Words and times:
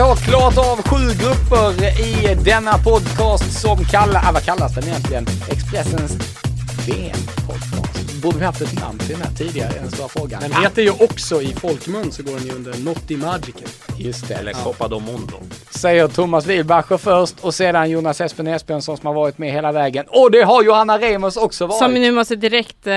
Har 0.00 0.16
klarat 0.16 0.58
av 0.58 0.76
sju 0.88 1.04
grupper 1.22 2.00
i 2.00 2.34
denna 2.34 2.78
podcast 2.78 3.60
som 3.60 3.84
kallar, 3.84 4.20
ah, 4.24 4.32
vad 4.32 4.42
kallas 4.44 4.74
den 4.74 4.84
egentligen? 4.84 5.26
Expressens 5.50 6.12
VM-podcast. 6.86 8.22
Borde 8.22 8.38
vi 8.38 8.44
haft 8.44 8.60
ett 8.60 8.80
namn 8.80 8.98
till 8.98 9.08
den 9.08 9.22
här 9.22 9.34
tidigare? 9.34 9.72
En 9.82 9.90
stor 9.90 10.08
fråga. 10.08 10.38
Den 10.40 10.52
heter 10.52 10.82
ju 10.82 10.90
också 10.90 11.42
i 11.42 11.54
folkmun 11.54 12.12
så 12.12 12.22
går 12.22 12.32
den 12.32 12.46
ju 12.46 12.52
under 12.52 12.84
Notti 12.84 13.16
Magica. 13.16 13.66
Just 13.98 14.28
det. 14.28 14.34
Eller 14.34 14.52
Copa 14.52 14.88
do 14.88 15.00
Mundo. 15.00 15.36
Säger 15.70 16.08
Thomas 16.08 16.46
Wilbacher 16.46 16.96
först 16.96 17.40
och 17.40 17.54
sedan 17.54 17.90
Jonas 17.90 18.20
Espen 18.20 18.46
Esbjörnsson 18.46 18.96
som 18.96 19.06
har 19.06 19.14
varit 19.14 19.38
med 19.38 19.52
hela 19.52 19.72
vägen. 19.72 20.04
Och 20.08 20.30
det 20.30 20.42
har 20.42 20.62
Johanna 20.62 20.98
Remus 20.98 21.36
också 21.36 21.66
varit. 21.66 21.78
Som 21.78 21.94
nu 21.94 22.12
måste 22.12 22.36
direkt 22.36 22.86
eh, 22.86 22.92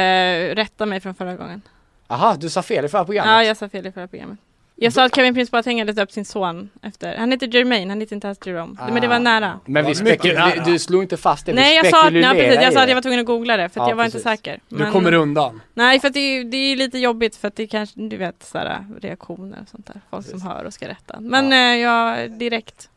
rätta 0.55 0.85
mig 0.85 0.99
från 0.99 1.15
förra 1.15 1.35
gången. 1.35 1.61
Aha, 2.07 2.35
du 2.39 2.49
sa 2.49 2.61
fel 2.61 2.85
i 2.85 2.89
förra 2.89 3.05
programmet. 3.05 3.31
Ja, 3.31 3.43
jag 3.43 3.57
sa 3.57 3.69
fel 3.69 3.87
i 3.87 3.91
förra 3.91 4.07
programmet. 4.07 4.39
Jag 4.75 4.93
sa 4.93 5.05
att 5.05 5.15
Kevin 5.15 5.33
Prince 5.33 5.51
Boateng 5.51 5.79
hade 5.79 5.91
döpt 5.93 6.11
sin 6.13 6.25
son 6.25 6.69
efter, 6.81 7.17
han 7.17 7.31
heter 7.31 7.47
Jermaine, 7.47 7.89
han 7.89 7.99
heter 8.01 8.15
inte 8.15 8.29
alls 8.29 8.39
Jerome. 8.45 8.77
Men 8.91 9.01
det 9.01 9.07
var 9.07 9.19
nära. 9.19 9.59
Men 9.65 9.85
vi 9.85 9.91
Ja, 9.93 10.03
mycket 10.03 10.21
spekul- 10.21 10.33
nära. 10.35 10.63
du, 10.65 10.71
du 10.71 10.79
slog 10.79 11.03
inte 11.03 11.17
fast 11.17 11.45
det, 11.45 11.53
Nej 11.53 11.75
jag 11.75 11.87
sa, 11.87 12.07
att, 12.07 12.13
nej, 12.13 12.23
spekulerar 12.23 12.49
precis, 12.49 12.63
jag 12.63 12.73
sa 12.73 12.81
att 12.83 12.87
jag 12.89 12.95
var 12.95 13.01
tvungen 13.01 13.19
att 13.19 13.25
googla 13.25 13.57
det 13.57 13.69
för 13.69 13.81
att 13.81 13.85
Ja, 13.87 13.91
jag 13.91 13.95
var 13.95 14.03
precis. 14.03 14.15
inte 14.19 14.29
säker. 14.29 14.59
Du 14.69 14.91
kommer 14.91 15.13
undan. 15.13 15.61
Nej 15.73 15.99
för 15.99 16.07
att 16.07 16.13
det 16.13 16.19
är, 16.19 16.43
det 16.43 16.57
är 16.57 16.75
lite 16.75 16.97
jobbigt 16.97 17.35
för 17.35 17.47
att 17.47 17.55
det 17.55 17.67
kanske, 17.67 17.99
du 18.01 18.17
vet 18.17 18.43
sådär 18.43 18.85
reaktioner 19.01 19.57
och 19.61 19.69
sånt 19.69 19.85
där. 19.87 20.01
Folk 20.09 20.25
som 20.25 20.41
hör 20.41 20.63
och 20.65 20.73
ska 20.73 20.87
rätta. 20.87 21.19
Men 21.19 21.51
Ja. 21.51 21.57
eh, 21.57 21.77
jag 21.79 22.31
direkt, 22.31 22.89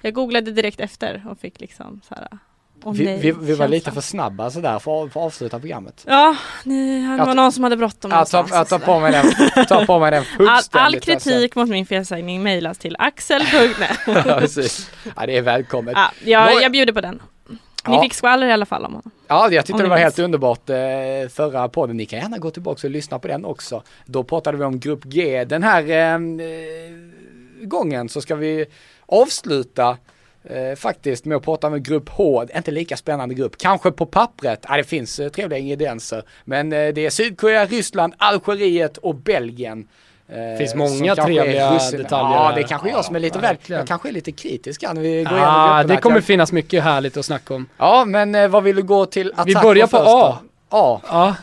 jag 0.00 0.14
googlade 0.14 0.50
direkt 0.50 0.80
efter 0.80 1.26
och 1.30 1.40
fick 1.40 1.60
liksom 1.60 2.00
såhär, 2.08 2.28
åh 2.84 2.92
vi, 2.92 3.16
vi, 3.16 3.30
vi 3.40 3.54
var 3.54 3.68
lite 3.68 3.92
för 3.92 4.00
snabba 4.00 4.50
sådär 4.50 4.78
för 4.78 5.08
för 5.08 5.20
att 5.20 5.26
avsluta 5.26 5.58
programmet. 5.60 6.04
Ja, 6.06 6.36
ni, 6.64 7.02
det 7.02 7.08
var 7.18 7.24
ta- 7.26 7.34
någon 7.34 7.52
som 7.52 7.64
hade 7.64 7.76
bråttom 7.76 8.10
Jag 8.10 8.16
någonstans 8.16 8.50
jag 8.52 8.68
tar 8.68 8.78
på 8.78 9.00
mig 9.00 9.12
den, 9.12 9.66
tar 9.66 9.86
på 9.86 9.98
mig 9.98 10.10
den 10.10 10.18
All, 10.38 10.46
fullständigt. 10.46 10.74
all 10.74 10.94
alltså. 10.94 11.30
kritik 11.30 11.54
mot 11.56 11.68
min 11.68 11.86
felsägning 11.86 12.42
mejlas 12.42 12.78
till 12.78 12.96
axel.net. 12.98 13.98
ja, 14.26 14.36
precis. 14.38 14.90
ja, 15.16 15.26
det 15.26 15.36
är 15.36 15.42
välkommet. 15.42 15.94
ja, 15.96 16.10
jag, 16.24 16.62
jag 16.62 16.72
bjuder 16.72 16.92
på 16.92 17.00
den. 17.00 17.22
Ni 17.88 17.94
Ja. 17.94 18.02
fick 18.02 18.14
skvaller 18.14 18.46
i 18.46 18.52
alla 18.52 18.66
fall 18.66 18.84
om 18.84 18.92
honom. 18.92 19.10
Ja, 19.28 19.50
jag 19.50 19.66
tyckte 19.66 19.72
Om 19.72 19.82
det 19.82 19.88
var 19.88 19.96
minns. 19.96 20.04
helt 20.04 20.18
underbart 20.18 20.70
eh, 20.70 20.76
förra 21.30 21.68
podden. 21.68 21.96
Ni 21.96 22.06
kan 22.06 22.18
gärna 22.18 22.38
gå 22.38 22.50
tillbaka 22.50 22.86
och 22.86 22.90
lyssna 22.90 23.18
på 23.18 23.28
den 23.28 23.44
också. 23.44 23.82
Då 24.06 24.24
pratade 24.24 24.58
vi 24.58 24.64
om 24.64 24.80
Grupp 24.80 25.04
G. 25.04 25.44
Den 25.44 25.62
här 25.62 25.90
eh, 25.90 26.14
eh, 26.14 26.18
gången 27.62 28.08
så 28.08 28.20
ska 28.20 28.34
vi 28.36 28.66
avsluta 29.06 29.96
eh, 30.44 30.76
faktiskt 30.76 31.24
med 31.24 31.36
att 31.36 31.42
prata 31.44 31.66
om 31.66 31.82
Grupp 31.82 32.08
H. 32.08 32.44
Inte 32.56 32.70
lika 32.70 32.96
spännande 32.96 33.34
grupp. 33.34 33.58
Kanske 33.58 33.90
på 33.90 34.06
pappret. 34.06 34.64
Ja, 34.68 34.76
det 34.76 34.84
finns 34.84 35.18
eh, 35.18 35.28
trevliga 35.28 35.58
ingredienser. 35.58 36.22
Men 36.44 36.72
eh, 36.72 36.88
det 36.88 37.06
är 37.06 37.10
Sydkorea, 37.10 37.64
Ryssland, 37.66 38.14
Algeriet 38.18 38.96
och 38.96 39.14
Belgien. 39.14 39.88
Eh, 40.28 40.58
Finns 40.58 40.74
många 40.74 41.12
är 41.12 41.16
trevliga 41.16 41.70
detaljer 41.72 42.06
Ja, 42.10 42.52
det 42.54 42.60
är 42.60 42.66
kanske 42.66 42.88
jag 42.90 43.04
som 43.04 43.16
är 43.16 43.20
lite 43.20 43.38
Ja, 43.38 43.42
väl, 43.42 43.56
jag 43.66 43.86
kanske 43.86 44.08
är 44.08 44.12
lite 44.12 44.32
kritisk 44.32 44.82
när 44.82 44.94
vi 44.94 45.08
går 45.24 45.32
igenom 45.32 45.44
Ah, 45.48 45.82
det 45.82 45.96
kommer 45.96 46.20
finnas 46.20 46.52
mycket 46.52 46.84
härligt 46.84 47.16
att 47.16 47.24
snacka 47.24 47.54
om. 47.54 47.66
Ja, 47.78 48.04
men 48.04 48.34
eh, 48.34 48.48
vad 48.48 48.62
vill 48.62 48.76
du 48.76 48.82
gå 48.82 49.06
till 49.06 49.32
attack 49.32 49.48
Vi 49.48 49.54
börjar 49.54 49.86
på 49.86 49.96
först 49.96 50.06
då? 50.06 50.38
A. 50.68 51.00
A. 51.08 51.34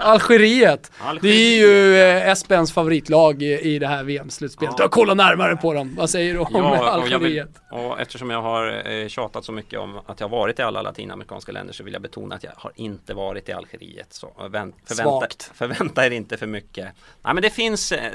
Algeriet. 0.00 0.92
Algeriet. 0.98 1.22
Det 1.22 1.28
är 1.28 1.58
ju 1.58 1.96
eh, 2.00 2.28
Espens 2.28 2.72
favoritlag 2.72 3.42
i, 3.42 3.60
i 3.60 3.78
det 3.78 3.86
här 3.86 4.04
VM-slutspelet. 4.04 4.72
Ja. 4.72 4.76
Du 4.76 4.82
har 4.82 4.88
kollat 4.88 5.16
närmare 5.16 5.56
på 5.56 5.74
dem. 5.74 5.94
Vad 5.98 6.10
säger 6.10 6.34
du 6.34 6.40
om 6.40 6.46
Ja, 6.50 6.98
och, 6.98 7.08
jag 7.08 7.18
vill, 7.18 7.24
Algeriet? 7.24 7.50
och 7.70 8.00
eftersom 8.00 8.30
jag 8.30 8.42
har 8.42 8.90
eh, 8.90 9.08
tjatat 9.08 9.44
så 9.44 9.52
mycket 9.52 9.80
om 9.80 10.00
att 10.06 10.20
jag 10.20 10.28
har 10.28 10.38
varit 10.38 10.58
i 10.58 10.62
alla 10.62 10.82
latinamerikanska 10.82 11.52
länder 11.52 11.72
så 11.74 11.84
vill 11.84 11.92
jag 11.92 12.02
betona 12.02 12.34
att 12.34 12.44
jag 12.44 12.52
har 12.56 12.72
inte 12.74 13.14
varit 13.14 13.48
i 13.48 13.52
Algeriet. 13.52 14.12
Så 14.12 14.26
vänt, 14.50 14.74
förvänta, 14.84 15.18
Svagt. 15.18 15.50
förvänta 15.54 16.06
er 16.06 16.10
inte 16.10 16.36
för 16.36 16.46
mycket. 16.46 16.84
Nej 17.22 17.34
men 17.34 17.42
det 17.42 17.50
finns 17.50 17.92
eh, 17.92 18.04
eh, 18.06 18.12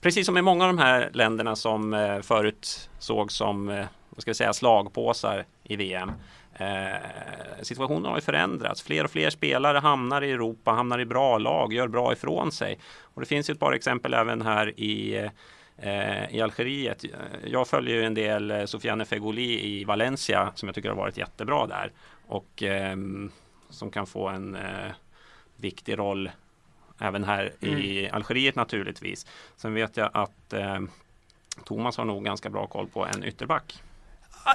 Precis 0.00 0.26
som 0.26 0.38
i 0.38 0.42
många 0.42 0.64
av 0.64 0.68
de 0.76 0.78
här 0.78 1.10
länderna 1.12 1.56
som 1.56 1.94
eh, 1.94 2.20
förut 2.20 2.90
såg 2.98 3.32
som 3.32 3.68
eh, 3.68 3.84
vad 4.10 4.22
ska 4.22 4.30
vi 4.30 4.34
säga, 4.34 4.52
slagpåsar 4.52 5.44
i 5.64 5.76
VM. 5.76 6.12
Eh, 6.60 7.62
situationen 7.62 8.04
har 8.04 8.16
ju 8.16 8.20
förändrats. 8.20 8.82
Fler 8.82 9.04
och 9.04 9.10
fler 9.10 9.30
spelare 9.30 9.78
hamnar 9.78 10.22
i 10.22 10.30
Europa, 10.30 10.70
hamnar 10.70 10.98
i 10.98 11.04
bra 11.04 11.38
lag, 11.38 11.72
gör 11.72 11.88
bra 11.88 12.12
ifrån 12.12 12.52
sig. 12.52 12.78
Och 13.02 13.20
det 13.20 13.26
finns 13.26 13.50
ju 13.50 13.52
ett 13.52 13.60
par 13.60 13.72
exempel 13.72 14.14
även 14.14 14.42
här 14.42 14.80
i 14.80 15.16
eh, 15.76 16.34
i 16.34 16.40
Algeriet. 16.40 17.04
Jag 17.46 17.68
följer 17.68 17.96
ju 17.96 18.04
en 18.04 18.14
del 18.14 18.50
eh, 18.50 18.64
Sofiane 18.64 19.04
Feghouli 19.04 19.60
i 19.66 19.84
Valencia 19.84 20.52
som 20.54 20.68
jag 20.68 20.74
tycker 20.74 20.88
har 20.88 20.96
varit 20.96 21.16
jättebra 21.16 21.66
där 21.66 21.92
och 22.26 22.62
ehm, 22.62 23.30
som 23.70 23.90
kan 23.90 24.06
få 24.06 24.28
en 24.28 24.54
eh, 24.54 24.92
viktig 25.56 25.98
roll 25.98 26.30
även 26.98 27.24
här 27.24 27.64
i 27.64 28.10
Algeriet 28.10 28.54
naturligtvis. 28.54 29.26
Sen 29.56 29.74
vet 29.74 29.96
jag 29.96 30.10
att 30.14 30.52
eh, 30.52 30.80
Thomas 31.64 31.96
har 31.96 32.04
nog 32.04 32.24
ganska 32.24 32.50
bra 32.50 32.66
koll 32.66 32.86
på 32.86 33.06
en 33.06 33.24
ytterback. 33.24 33.82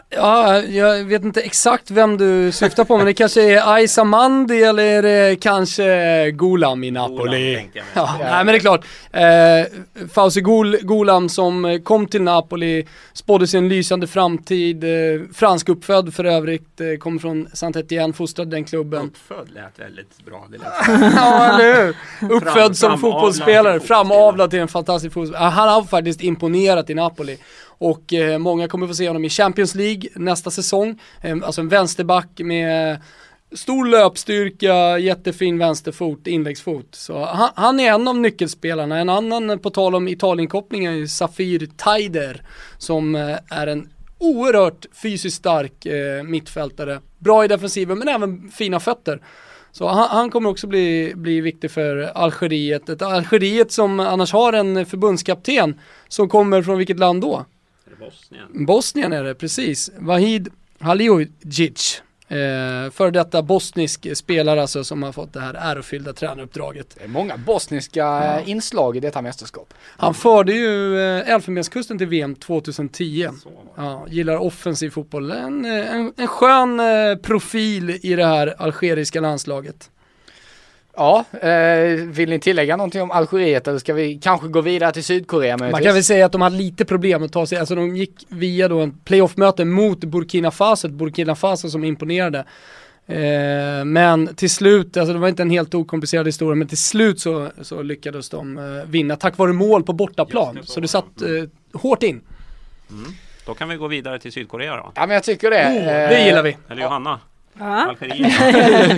Ja, 0.10 0.62
jag 0.62 1.04
vet 1.04 1.24
inte 1.24 1.42
exakt 1.42 1.92
vem 1.92 2.18
du 2.18 2.52
syftar 2.52 2.84
på, 2.86 2.98
men 2.98 3.06
det 3.06 3.14
kanske 3.14 3.42
är 3.42 3.74
Aisa 3.74 4.04
Mandi 4.04 4.64
eller 4.64 4.84
är 4.84 5.02
det 5.02 5.36
kanske 5.36 6.32
Gulam 6.32 6.84
i 6.84 6.92
Napoli? 6.92 7.54
Jag 7.54 7.62
mig. 7.62 7.84
Ja, 7.94 8.18
nej 8.20 8.46
men 8.46 8.48
det 8.48 8.56
är 8.56 8.60
klart. 8.60 8.86
Eh, 9.12 10.08
Fauzi 10.14 10.42
Gul, 10.42 10.78
Gulam 10.82 11.30
som 11.30 11.66
eh, 11.66 11.82
kom 11.82 12.08
till 12.08 12.22
Napoli, 12.22 12.88
spådde 13.14 13.48
sin 13.48 13.70
lysande 13.70 14.08
framtid, 14.08 14.84
eh, 14.84 14.90
fransk 15.34 15.70
uppfödd 15.70 16.14
för 16.14 16.24
övrigt, 16.24 16.82
eh, 16.82 16.98
kommer 17.00 17.20
från 17.20 17.48
Saint-Étienne, 17.48 18.14
fostrad 18.14 18.50
den 18.50 18.64
klubben. 18.64 19.06
Uppfödd 19.06 19.50
lät 19.54 19.80
väldigt 19.80 20.26
bra. 20.26 20.48
Det 20.52 20.58
lät 20.58 21.14
ja, 21.16 21.60
eller 21.60 21.84
hur? 21.84 21.96
Uppfödd 22.36 22.78
som 22.78 22.90
framavlad 22.90 23.00
fotbollsspelare, 23.00 23.80
framavlad 23.80 24.50
till 24.50 24.60
en 24.60 24.68
fantastisk 24.68 25.14
fotbollsspelare. 25.14 25.50
Han 25.50 25.70
har 25.70 25.84
faktiskt 25.84 26.22
imponerat 26.22 26.90
i 26.90 26.94
Napoli. 26.94 27.38
Och 27.78 28.14
eh, 28.14 28.38
många 28.38 28.68
kommer 28.68 28.88
få 28.88 28.94
se 28.94 29.08
honom 29.08 29.26
i 29.26 29.30
Champions 29.30 29.76
League 29.76 30.10
nästa 30.16 30.52
säsong. 30.52 31.00
Eh, 31.22 31.38
alltså 31.44 31.62
en 31.62 31.70
vänsterback 31.70 32.30
med 32.40 33.00
stor 33.52 33.86
löpstyrka, 33.86 34.98
jättefin 34.98 35.58
vänsterfot, 35.58 36.28
inläggsfot. 36.28 36.96
Så 36.96 37.26
han, 37.26 37.50
han 37.56 37.80
är 37.80 37.94
en 37.94 38.08
av 38.08 38.18
nyckelspelarna. 38.18 39.00
En 39.00 39.10
annan 39.10 39.50
eh, 39.50 39.58
på 39.58 39.70
tal 39.70 39.96
om 39.96 40.08
Italienkoppling 40.08 40.86
är 40.86 40.92
ju 40.92 41.08
Safir 41.08 41.70
Taider 41.78 42.42
som 42.78 43.16
eh, 43.16 43.38
är 43.50 43.68
en 43.68 43.90
oerhört 44.18 44.86
fysiskt 44.94 45.38
stark 45.38 45.86
eh, 45.86 46.24
mittfältare. 46.24 47.00
Bra 47.18 47.46
i 47.46 47.48
defensiven 47.48 48.00
men 48.00 48.08
även 48.08 48.52
fina 48.52 48.80
fötter. 48.80 49.22
Så 49.72 49.88
han, 49.88 50.10
han 50.10 50.30
kommer 50.30 50.50
också 50.50 50.68
bli, 50.68 51.14
bli 51.16 51.42
viktig 51.42 51.72
för 51.72 51.98
Algeriet. 51.98 52.90
Ett 52.90 53.02
Algeriet 53.02 53.72
som 53.72 54.00
annars 54.00 54.34
har 54.34 54.54
en 54.54 54.86
förbundskapten 54.86 55.80
som 56.08 56.30
kommer 56.30 56.62
från 56.62 56.78
vilket 56.78 57.00
land 57.00 57.22
då? 57.22 57.46
Bosnien. 58.00 58.66
Bosnien 58.66 59.14
är 59.14 59.24
det, 59.24 59.36
precis. 59.36 59.92
Vahid 59.98 60.50
Halilhodžić. 60.80 62.02
Eh, 62.28 62.92
för 62.92 63.12
detta 63.12 63.42
bosnisk 63.42 64.18
spelare 64.18 64.62
alltså 64.62 64.84
som 64.84 65.04
har 65.04 65.12
fått 65.12 65.34
det 65.34 65.40
här 65.40 65.54
ärofyllda 65.54 66.14
tränaruppdraget. 66.14 66.96
Det 66.98 67.04
är 67.04 67.08
många 67.08 67.38
bosniska 67.38 68.24
eh, 68.40 68.50
inslag 68.50 68.98
i 68.98 69.00
detta 69.00 69.22
mästerskap. 69.22 69.74
Han 69.78 70.14
förde 70.14 70.54
ju 70.54 71.00
eh, 71.00 71.30
Elfenbenskusten 71.30 71.98
till 71.98 72.08
VM 72.08 72.36
2010. 72.36 73.30
Så 73.44 73.50
var 73.50 73.56
det. 73.56 73.70
Ja, 73.76 74.06
gillar 74.10 74.38
offensiv 74.38 74.90
fotboll. 74.90 75.32
En, 75.32 75.66
eh, 75.66 75.96
en, 75.96 76.14
en 76.18 76.28
skön 76.28 76.82
profil 77.24 77.90
i 77.90 78.16
det 78.16 78.26
här 78.26 78.56
algeriska 78.58 79.22
landslaget. 79.22 79.90
Ja, 80.98 81.26
eh, 81.42 82.06
vill 82.06 82.30
ni 82.30 82.40
tillägga 82.40 82.78
någonting 82.78 83.02
om 83.02 83.12
Algeriet 83.12 83.68
eller 83.68 83.80
ska 83.80 83.94
vi 83.94 84.20
kanske 84.24 84.48
gå 84.48 84.62
vidare 84.62 84.92
till 84.92 85.04
Sydkorea 85.04 85.58
Man 85.58 85.60
möjligtvis? 85.60 85.86
kan 85.86 85.94
väl 85.94 86.04
säga 86.04 86.26
att 86.26 86.32
de 86.32 86.42
hade 86.42 86.56
lite 86.58 86.86
problem 86.86 87.24
att 87.24 87.32
ta 87.32 87.46
sig, 87.46 87.58
alltså 87.58 87.76
de 87.76 87.96
gick 87.96 88.26
via 88.30 88.68
då 88.68 88.80
en 88.80 88.92
playoff-möte 88.92 89.66
mot 89.66 90.00
Burkina 90.00 90.52
Faso, 90.52 90.88
Burkina 90.88 91.36
Faso 91.36 91.70
som 91.70 91.84
imponerade. 91.84 92.46
Eh, 93.08 93.86
men 93.86 94.36
till 94.36 94.50
slut, 94.50 94.98
alltså 94.98 95.14
det 95.14 95.20
var 95.20 95.28
inte 95.28 95.42
en 95.42 95.50
helt 95.50 95.74
okomplicerad 95.74 96.26
historia, 96.26 96.56
men 96.56 96.68
till 96.68 96.78
slut 96.78 97.20
så, 97.20 97.50
så 97.62 97.82
lyckades 97.82 98.30
de 98.30 98.58
eh, 98.58 98.90
vinna 98.90 99.16
tack 99.16 99.38
vare 99.38 99.54
mål 99.54 99.84
på 99.84 99.94
bortaplan. 99.94 100.56
Det, 100.56 100.66
så 100.66 100.80
det 100.80 100.88
satt 100.88 101.22
eh, 101.22 101.80
hårt 101.82 102.04
in. 102.04 102.22
Då 103.46 103.54
kan 103.54 103.70
vi 103.70 103.76
gå 103.76 103.88
vidare 103.88 104.20
till 104.20 104.32
Sydkorea 104.32 104.76
då. 104.76 104.92
Ja 104.96 105.06
men 105.08 105.14
jag 105.14 105.24
tycker 105.24 105.52
det. 105.52 105.66
Oh, 105.66 106.10
det 106.10 106.26
gillar 106.26 106.44
vi. 106.44 106.58
Eller 106.70 106.82
Johanna. 106.82 107.20
Ja. 107.60 107.96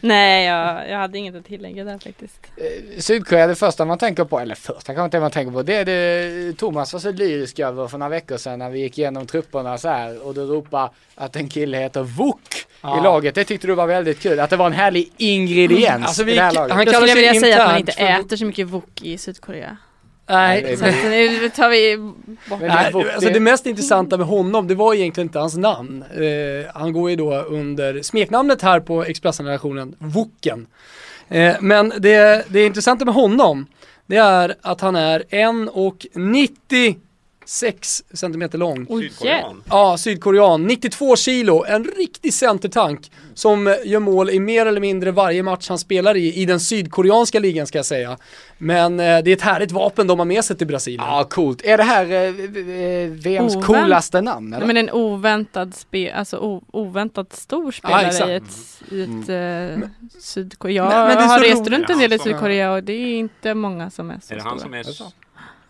Nej, 0.00 0.44
jag, 0.46 0.90
jag 0.90 0.98
hade 0.98 1.18
inget 1.18 1.34
att 1.34 1.44
tillägga 1.44 1.84
där 1.84 1.98
faktiskt. 1.98 2.40
Eh, 2.56 3.00
Sydkorea 3.00 3.44
är 3.44 3.48
det 3.48 3.54
första 3.54 3.84
man 3.84 3.98
tänker 3.98 4.24
på, 4.24 4.40
eller 4.40 4.54
första 4.54 4.82
kanske 4.94 5.04
inte 5.04 5.20
man 5.20 5.30
tänker 5.30 5.52
på, 5.52 5.62
det 5.62 5.74
är 5.74 5.84
det 5.84 6.52
Thomas 6.58 6.92
var 6.92 7.00
så 7.00 7.12
lyrisk 7.12 7.58
över 7.58 7.88
för 7.88 7.98
några 7.98 8.10
veckor 8.10 8.36
sedan 8.36 8.58
när 8.58 8.70
vi 8.70 8.78
gick 8.80 8.98
igenom 8.98 9.26
trupperna 9.26 9.78
så 9.78 9.88
här 9.88 10.26
och 10.26 10.34
du 10.34 10.40
ropade 10.40 10.90
att 11.14 11.36
en 11.36 11.48
kille 11.48 11.78
heter 11.78 12.02
Wok 12.02 12.40
Ja. 12.82 13.00
i 13.00 13.02
laget. 13.02 13.34
Det 13.34 13.44
tyckte 13.44 13.66
du 13.66 13.74
var 13.74 13.86
väldigt 13.86 14.20
kul, 14.20 14.40
att 14.40 14.50
det 14.50 14.56
var 14.56 14.66
en 14.66 14.72
härlig 14.72 15.12
ingrediens 15.16 16.06
Alltså, 16.06 16.24
vi- 16.24 16.32
i 16.32 16.36
det 16.36 16.42
här 16.42 16.52
laget. 16.52 16.72
han 16.76 16.86
kallar 16.86 17.06
sig 17.06 17.14
vilja 17.16 17.40
säga 17.40 17.62
att 17.62 17.68
man 17.68 17.78
internt 17.78 17.98
inte 17.98 18.14
för- 18.16 18.26
äter 18.26 18.36
så 18.36 18.44
mycket 18.44 18.66
wok 18.68 19.02
i 19.02 19.18
Sydkorea. 19.18 19.76
Nej, 20.28 20.76
Så 20.76 20.84
att 20.84 20.94
nu 21.04 21.48
tar 21.48 21.68
vi 21.70 21.96
bort 22.48 22.60
det. 22.60 22.66
Nej, 22.66 22.92
alltså 23.14 23.30
det- 23.30 23.40
mest 23.40 23.66
intressanta 23.66 24.16
med 24.16 24.26
honom, 24.26 24.68
det 24.68 24.74
var 24.74 24.94
egentligen 24.94 25.26
inte 25.28 25.38
hans 25.38 25.56
namn. 25.56 26.04
Eh, 26.16 26.70
han 26.74 26.92
går 26.92 27.10
ju 27.10 27.16
då 27.16 27.34
under 27.34 28.02
smeknamnet 28.02 28.62
här 28.62 28.80
på 28.80 29.04
Expressen-redaktionen, 29.04 29.94
Woken. 29.98 30.66
Eh, 31.28 31.56
men 31.60 31.92
det, 31.98 32.44
det 32.48 32.66
intressanta 32.66 33.04
med 33.04 33.14
honom, 33.14 33.66
det 34.06 34.16
är 34.16 34.54
att 34.62 34.80
han 34.80 34.96
är 34.96 35.22
1,96 37.48 38.02
centimeter 38.16 38.58
lång. 38.58 38.86
Oj, 38.88 39.02
Sydkorean. 39.08 39.62
Ja, 39.70 39.96
sydkorean, 39.98 40.66
92 40.66 41.16
kilo, 41.16 41.64
en 41.68 41.84
riktig 41.84 42.34
centertank 42.34 43.10
som 43.34 43.66
eh, 43.66 43.74
gör 43.84 44.00
mål 44.00 44.30
i 44.30 44.40
mer 44.40 44.66
eller 44.66 44.80
mindre 44.80 45.10
varje 45.10 45.42
match 45.42 45.68
han 45.68 45.78
spelar 45.78 46.16
i, 46.16 46.34
i 46.42 46.46
den 46.46 46.60
sydkoreanska 46.60 47.38
ligan 47.40 47.66
ska 47.66 47.78
jag 47.78 47.86
säga. 47.86 48.16
Men 48.58 49.00
eh, 49.00 49.04
det 49.04 49.30
är 49.30 49.36
ett 49.36 49.42
härligt 49.42 49.72
vapen 49.72 50.06
de 50.06 50.18
har 50.18 50.26
med 50.26 50.44
sig 50.44 50.56
till 50.56 50.66
Brasilien. 50.66 51.04
Ja, 51.06 51.24
coolt. 51.30 51.62
Är 51.64 51.76
det 51.76 51.82
här 51.82 52.04
eh, 52.12 53.10
VMs 53.10 53.56
Ovänt- 53.56 53.64
coolaste 53.66 54.20
namn 54.20 54.54
eller? 54.54 54.66
Men 54.66 54.76
en 54.76 54.90
oväntad, 54.90 55.74
spe, 55.74 56.12
alltså 56.12 56.62
oväntat 56.72 57.32
stor 57.32 57.72
spelare 57.72 58.06
exakt. 58.06 58.28
i 58.28 58.32
ett, 58.34 58.92
i 58.92 59.02
ett 59.02 59.28
eh, 59.82 59.88
Sydkorea. 60.20 60.74
Jag 60.84 60.88
Men- 61.08 61.16
men 61.18 61.28
har 61.28 61.40
rest 61.40 61.66
runt 61.68 61.90
en 61.90 61.98
del 61.98 62.12
i 62.12 62.18
Sydkorea 62.18 62.72
och 62.72 62.84
det 62.84 62.92
är 62.92 63.18
inte 63.18 63.54
många 63.54 63.90
som 63.90 64.10
är 64.10 64.20
så 64.22 64.34
Är 64.34 64.36
det 64.36 64.84
stora. 64.84 65.10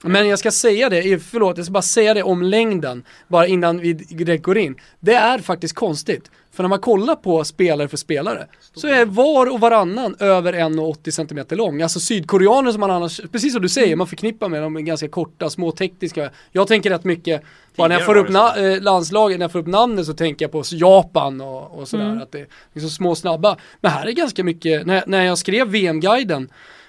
Men 0.03 0.29
jag 0.29 0.39
ska 0.39 0.51
säga 0.51 0.89
det, 0.89 1.19
förlåt, 1.25 1.57
jag 1.57 1.67
ska 1.67 1.73
bara 1.73 1.83
säga 1.83 2.15
det 2.15 2.23
om 2.23 2.43
längden, 2.43 3.05
bara 3.29 3.47
innan 3.47 3.79
vi 3.81 3.93
direkt 3.93 4.43
går 4.45 4.59
in. 4.59 4.77
Det 5.01 5.15
är 5.15 5.39
faktiskt 5.39 5.75
konstigt, 5.75 6.31
för 6.53 6.63
när 6.63 6.69
man 6.69 6.79
kollar 6.79 7.15
på 7.15 7.45
spelare 7.45 7.89
för 7.89 7.97
spelare, 7.97 8.47
så 8.75 8.87
är 8.87 9.05
var 9.05 9.47
och 9.53 9.61
varannan 9.61 10.17
över 10.19 10.53
1,80 10.53 11.11
cm 11.11 11.59
lång. 11.59 11.83
Alltså 11.83 12.01
sydkoreaner 12.01 12.73
som 12.73 12.81
man 12.81 12.91
annars, 12.91 13.21
precis 13.33 13.53
som 13.53 13.63
du 13.63 13.69
säger, 13.69 13.97
man 13.97 14.07
förknippar 14.07 14.49
med, 14.49 14.63
de 14.63 14.77
är 14.77 14.81
ganska 14.81 15.09
korta, 15.09 15.51
små 15.51 15.73
tekniska. 15.73 16.31
Jag 16.53 16.67
tänker 16.69 16.91
rätt 16.91 17.05
mycket, 17.05 17.43
bara 17.77 17.89
när 17.89 17.95
jag 17.95 18.07
får 18.07 18.17
upp 18.17 18.29
na- 18.29 18.75
eh, 18.77 18.83
landslaget, 18.83 19.39
när 19.39 19.45
jag 19.45 19.53
får 19.53 19.59
upp 19.59 19.67
namnet 19.67 20.07
så 20.07 20.13
tänker 20.15 20.45
jag 20.45 20.53
på 20.53 20.63
Japan 20.73 21.41
och, 21.41 21.79
och 21.79 21.89
sådär, 21.89 22.05
Mm. 22.05 22.23
att 22.23 22.33
det 22.33 22.41
är 22.41 22.47
liksom 22.73 22.91
små 22.91 23.15
snabba. 23.15 23.57
Men 23.81 23.91
här 23.91 24.07
är 24.07 24.13
ganska 24.13 24.45
mycket, 24.45 24.87
när, 24.87 25.05
när 25.07 25.25
jag 25.25 25.39
skrev 25.39 25.69
VM-guiden, 25.69 26.49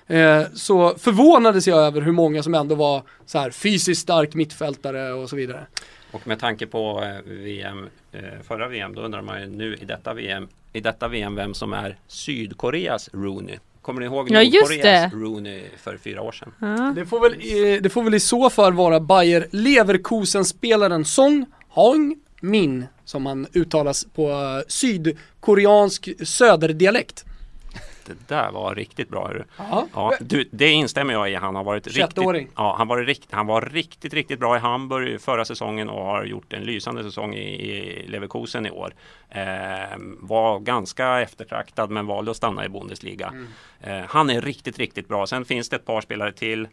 Eh, 0.10 0.44
så 0.54 0.98
förvånades 0.98 1.68
jag 1.68 1.78
över 1.78 2.02
hur 2.02 2.12
många 2.12 2.44
som 2.44 2.54
ändå 2.56 2.76
var 2.76 3.04
så 3.26 3.40
här 3.40 3.52
fysiskt 3.52 4.02
stark 4.02 4.34
mittfältare 4.34 5.14
och 5.14 5.30
så 5.30 5.36
vidare. 5.36 5.66
Och 6.12 6.28
med 6.28 6.40
tanke 6.40 6.68
på 6.68 7.04
eh, 7.04 7.32
VM, 7.34 7.90
eh, 8.12 8.22
förra 8.48 8.68
VM, 8.68 8.96
då 8.96 9.02
undrar 9.02 9.22
man 9.22 9.42
ju 9.42 9.48
nu 9.48 9.76
i 9.82 9.86
detta 9.86 10.14
VM, 10.14 10.48
i 10.74 10.80
detta 10.82 11.08
VM 11.08 11.36
vem 11.36 11.54
som 11.54 11.74
är 11.74 11.98
Sydkoreas 12.08 13.10
Rooney. 13.14 13.58
Kommer 13.82 14.00
ni 14.00 14.06
ihåg 14.06 14.32
Ja, 14.32 14.44
Nordkoreas. 14.44 15.14
Rooney 15.14 15.64
för 15.78 15.98
fyra 15.98 16.22
år 16.22 16.32
sedan? 16.32 16.54
Ja. 16.60 16.94
Det 16.96 17.06
får 17.06 17.20
väl, 17.20 17.82
det 17.84 17.90
får 17.90 18.04
väl 18.04 18.14
i 18.14 18.20
så 18.20 18.50
fall 18.50 18.74
vara 18.74 19.00
Bayer 19.00 19.48
Leverkusen-spelaren 19.52 21.06
Song 21.06 21.46
Hong 21.70 22.16
Min 22.42 22.86
som 23.06 23.26
han 23.26 23.48
uttalas 23.54 24.06
på 24.16 24.62
sydkoreansk 24.68 26.10
söderdialekt. 26.28 27.26
Det 28.10 28.36
där 28.36 28.52
var 28.52 28.76
riktigt 28.76 29.10
bra. 29.10 29.28
hörru. 29.28 29.44
Ja. 29.58 29.88
Ja, 29.94 30.14
du, 30.20 30.50
det 30.52 30.70
instämmer 30.70 31.14
jag 31.14 31.32
i. 31.32 31.36
Han 31.36 31.56
har 31.56 31.64
varit 31.64 31.88
riktigt, 31.88 32.18
21-åring. 32.18 32.48
ja, 32.56 32.76
han, 32.78 32.88
var 32.88 32.98
rikt, 32.98 33.32
han 33.32 33.48
var 33.48 33.62
riktigt, 33.62 34.14
riktigt 34.14 34.40
bra 34.40 34.56
i 34.56 34.60
Hamburg 34.60 35.22
förra 35.22 35.46
säsongen 35.46 35.90
och 35.90 36.06
har 36.06 36.26
gjort 36.26 36.54
en 36.54 36.64
lysande 36.64 37.04
säsong 37.04 37.34
i, 37.34 37.72
i 37.72 38.08
Leverkusen 38.08 38.66
i 38.66 38.72
år. 38.72 38.94
Eh, 39.30 39.98
var 40.20 40.60
ganska 40.60 41.22
eftertraktad 41.22 41.90
men 41.90 42.06
valde 42.06 42.32
att 42.32 42.38
stanna 42.38 42.66
i 42.66 42.70
Bundesliga. 42.70 43.34
Eh, 43.82 44.02
han 44.08 44.30
är 44.30 44.42
riktigt, 44.42 44.80
riktigt 44.80 45.08
bra. 45.08 45.28
Sen 45.28 45.46
finns 45.46 45.70
det 45.70 45.76
ett 45.76 45.86
par 45.86 46.02
spelare 46.02 46.32
till. 46.32 46.68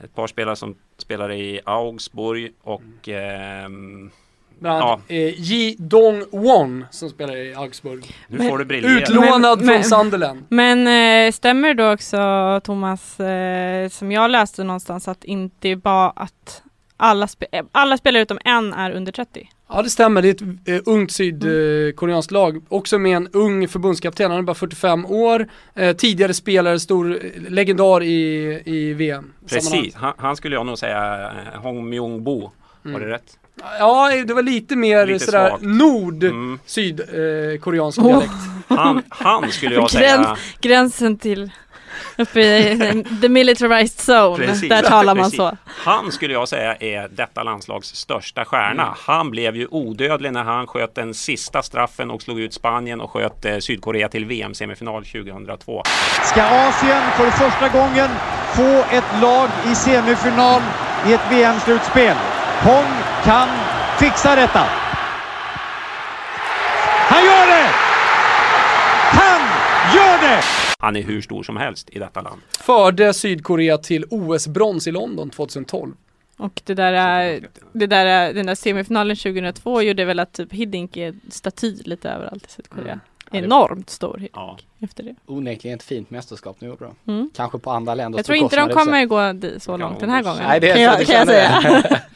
Ett 0.00 0.14
par 0.14 0.26
spelare 0.26 0.56
som 0.56 0.74
spelar 0.96 1.32
i 1.32 1.60
Augsburg 1.64 2.52
och 2.62 3.08
ehm, 3.08 4.10
Bland 4.60 4.82
annat 4.82 5.00
eh, 5.08 5.40
Ji 5.40 5.76
Dong 5.78 6.24
Won 6.32 6.84
som 6.90 7.08
spelar 7.10 7.36
i 7.36 7.54
Augsburg. 7.54 8.16
nu 8.28 8.38
Men- 8.38 8.48
får 8.48 8.58
du 8.58 8.64
briljera. 8.64 8.92
Utlånad 9.00 9.58
Men- 9.58 9.66
från 9.66 9.66
men- 9.66 9.84
Sunderland. 9.84 10.44
Men 10.48 10.86
eh, 11.26 11.32
stämmer 11.32 11.74
det 11.74 11.82
då 11.82 11.92
också 11.92 12.60
Thomas, 12.64 13.20
eh, 13.20 13.88
som 13.88 14.12
jag 14.12 14.30
läste 14.30 14.64
någonstans 14.64 15.08
att 15.08 15.24
inte 15.24 15.76
bara 15.76 16.10
att 16.10 16.62
alla, 16.96 17.26
spe- 17.26 17.46
eh, 17.52 17.64
alla 17.72 17.96
spelare 17.96 18.22
utom 18.22 18.38
en 18.44 18.72
är 18.72 18.90
under 18.90 19.12
30? 19.12 19.48
Ja 19.70 19.82
det 19.82 19.90
stämmer, 19.90 20.22
det 20.22 20.28
är 20.28 20.34
ett 20.34 20.68
eh, 20.68 20.92
ungt 20.92 21.12
sydkoreanskt 21.12 22.30
lag. 22.32 22.62
Också 22.68 22.98
med 22.98 23.16
en 23.16 23.28
ung 23.32 23.68
förbundskapten, 23.68 24.30
han 24.30 24.38
är 24.38 24.42
bara 24.42 24.54
45 24.54 25.06
år. 25.06 25.48
Eh, 25.74 25.96
tidigare 25.96 26.34
spelare, 26.34 26.80
stor 26.80 27.10
eh, 27.24 27.30
legendar 27.52 28.02
i, 28.02 28.62
i 28.66 28.92
VM. 28.94 29.32
Precis, 29.48 29.94
han, 29.94 30.12
han 30.18 30.36
skulle 30.36 30.56
jag 30.56 30.66
nog 30.66 30.78
säga 30.78 31.30
eh, 31.54 31.60
Hong 31.62 31.88
Myung-Bo. 31.94 32.50
Var 32.82 33.00
det 33.00 33.06
rätt? 33.08 33.38
Ja, 33.78 34.10
det 34.26 34.34
var 34.34 34.42
lite 34.42 34.76
mer 34.76 35.06
Lite 35.06 35.24
sådär 35.24 35.48
svagt. 35.48 35.62
nord 35.62 36.24
Mm. 36.24 36.58
sydkoreansk 36.66 37.98
Åh. 37.98 38.06
dialekt. 38.06 38.32
Han, 38.68 39.02
han 39.08 39.50
skulle 39.52 39.74
jag 39.74 39.82
Gräns- 39.84 39.90
säga 39.92 40.36
Gränsen 40.60 41.18
till 41.18 41.50
uppe 42.18 42.40
i 42.40 43.04
the 43.22 43.28
militarized 43.28 44.14
zone, 44.14 44.46
Precis, 44.46 44.68
där 44.68 44.82
talar 44.82 45.14
man 45.14 45.24
precis. 45.24 45.36
så. 45.36 45.56
Han 45.66 46.12
skulle 46.12 46.32
jag 46.32 46.48
säga 46.48 46.74
är 46.80 47.08
detta 47.10 47.42
landslags 47.42 47.94
största 47.94 48.44
stjärna. 48.44 48.82
Mm. 48.82 48.94
Han 49.06 49.30
blev 49.30 49.56
ju 49.56 49.66
odödlig 49.70 50.32
när 50.32 50.44
han 50.44 50.66
sköt 50.66 50.94
den 50.94 51.14
sista 51.14 51.62
straffen 51.62 52.10
och 52.10 52.22
slog 52.22 52.40
ut 52.40 52.54
Spanien 52.54 53.00
och 53.00 53.10
sköt 53.10 53.44
eh, 53.44 53.58
Sydkorea 53.58 54.08
till 54.08 54.24
VM-semifinal 54.24 55.04
2002. 55.04 55.82
Ska 56.24 56.42
Asien 56.42 57.02
för 57.16 57.30
första 57.30 57.68
gången 57.68 58.08
få 58.56 58.84
ett 58.96 59.22
lag 59.22 59.48
i 59.72 59.74
semifinal 59.74 60.62
i 61.08 61.12
ett 61.12 61.20
VM-slutspel? 61.30 62.16
Hong 62.62 62.86
kan 63.24 63.48
fixa 63.98 64.36
detta. 64.36 64.66
Han 67.10 67.24
gör 67.24 67.46
det! 67.46 67.70
Han 69.12 69.40
gör 69.96 70.28
det! 70.28 70.42
Han 70.78 70.96
är 70.96 71.02
hur 71.02 71.20
stor 71.22 71.42
som 71.42 71.56
helst 71.56 71.90
i 71.90 71.98
detta 71.98 72.20
land. 72.20 72.40
Förde 72.60 73.14
Sydkorea 73.14 73.78
till 73.78 74.04
OS-brons 74.10 74.88
i 74.88 74.92
London 74.92 75.30
2012. 75.30 75.92
Och 76.36 76.60
det 76.64 76.74
där, 76.74 76.92
är, 76.92 77.40
det 77.72 77.86
där, 77.86 78.06
är- 78.06 78.32
den 78.32 78.46
där 78.46 78.54
semifinalen 78.54 79.16
2002 79.16 79.82
gjorde 79.82 80.04
väl 80.04 80.18
att 80.20 80.32
typ 80.32 80.52
Hiddink 80.52 80.96
är 80.96 81.14
staty 81.30 81.76
lite 81.84 82.10
överallt 82.10 82.44
i 82.46 82.50
Sydkorea. 82.50 83.00
Mm. 83.32 83.44
Enormt 83.44 83.90
stor 83.90 84.14
Hiddink 84.14 84.32
Ja. 84.34 84.58
efter 84.80 85.02
det. 85.02 85.14
Onekligen 85.26 85.76
ett 85.78 85.82
fint 85.84 86.10
mästerskap 86.10 86.56
nu 86.60 86.68
gjorde 86.68 86.84
de. 86.84 87.12
Mm. 87.12 87.30
Kanske 87.36 87.58
på 87.58 87.70
andra 87.70 87.94
länders 87.94 88.18
Jag 88.18 88.26
tror 88.26 88.36
inte 88.38 88.56
de 88.56 88.68
kommer 88.68 89.04
gå 89.04 89.34
så 89.60 89.70
kan 89.72 89.80
långt 89.80 90.00
den 90.00 90.10
här 90.10 90.22
gången. 90.22 90.42
Nej, 90.48 90.60
det 90.60 90.70
är 90.70 90.74
kan 90.74 90.84
så 90.84 90.90
jag, 90.92 90.98
du 91.00 91.04
kan 91.04 91.14
jag 91.16 91.82
säga. 91.82 92.00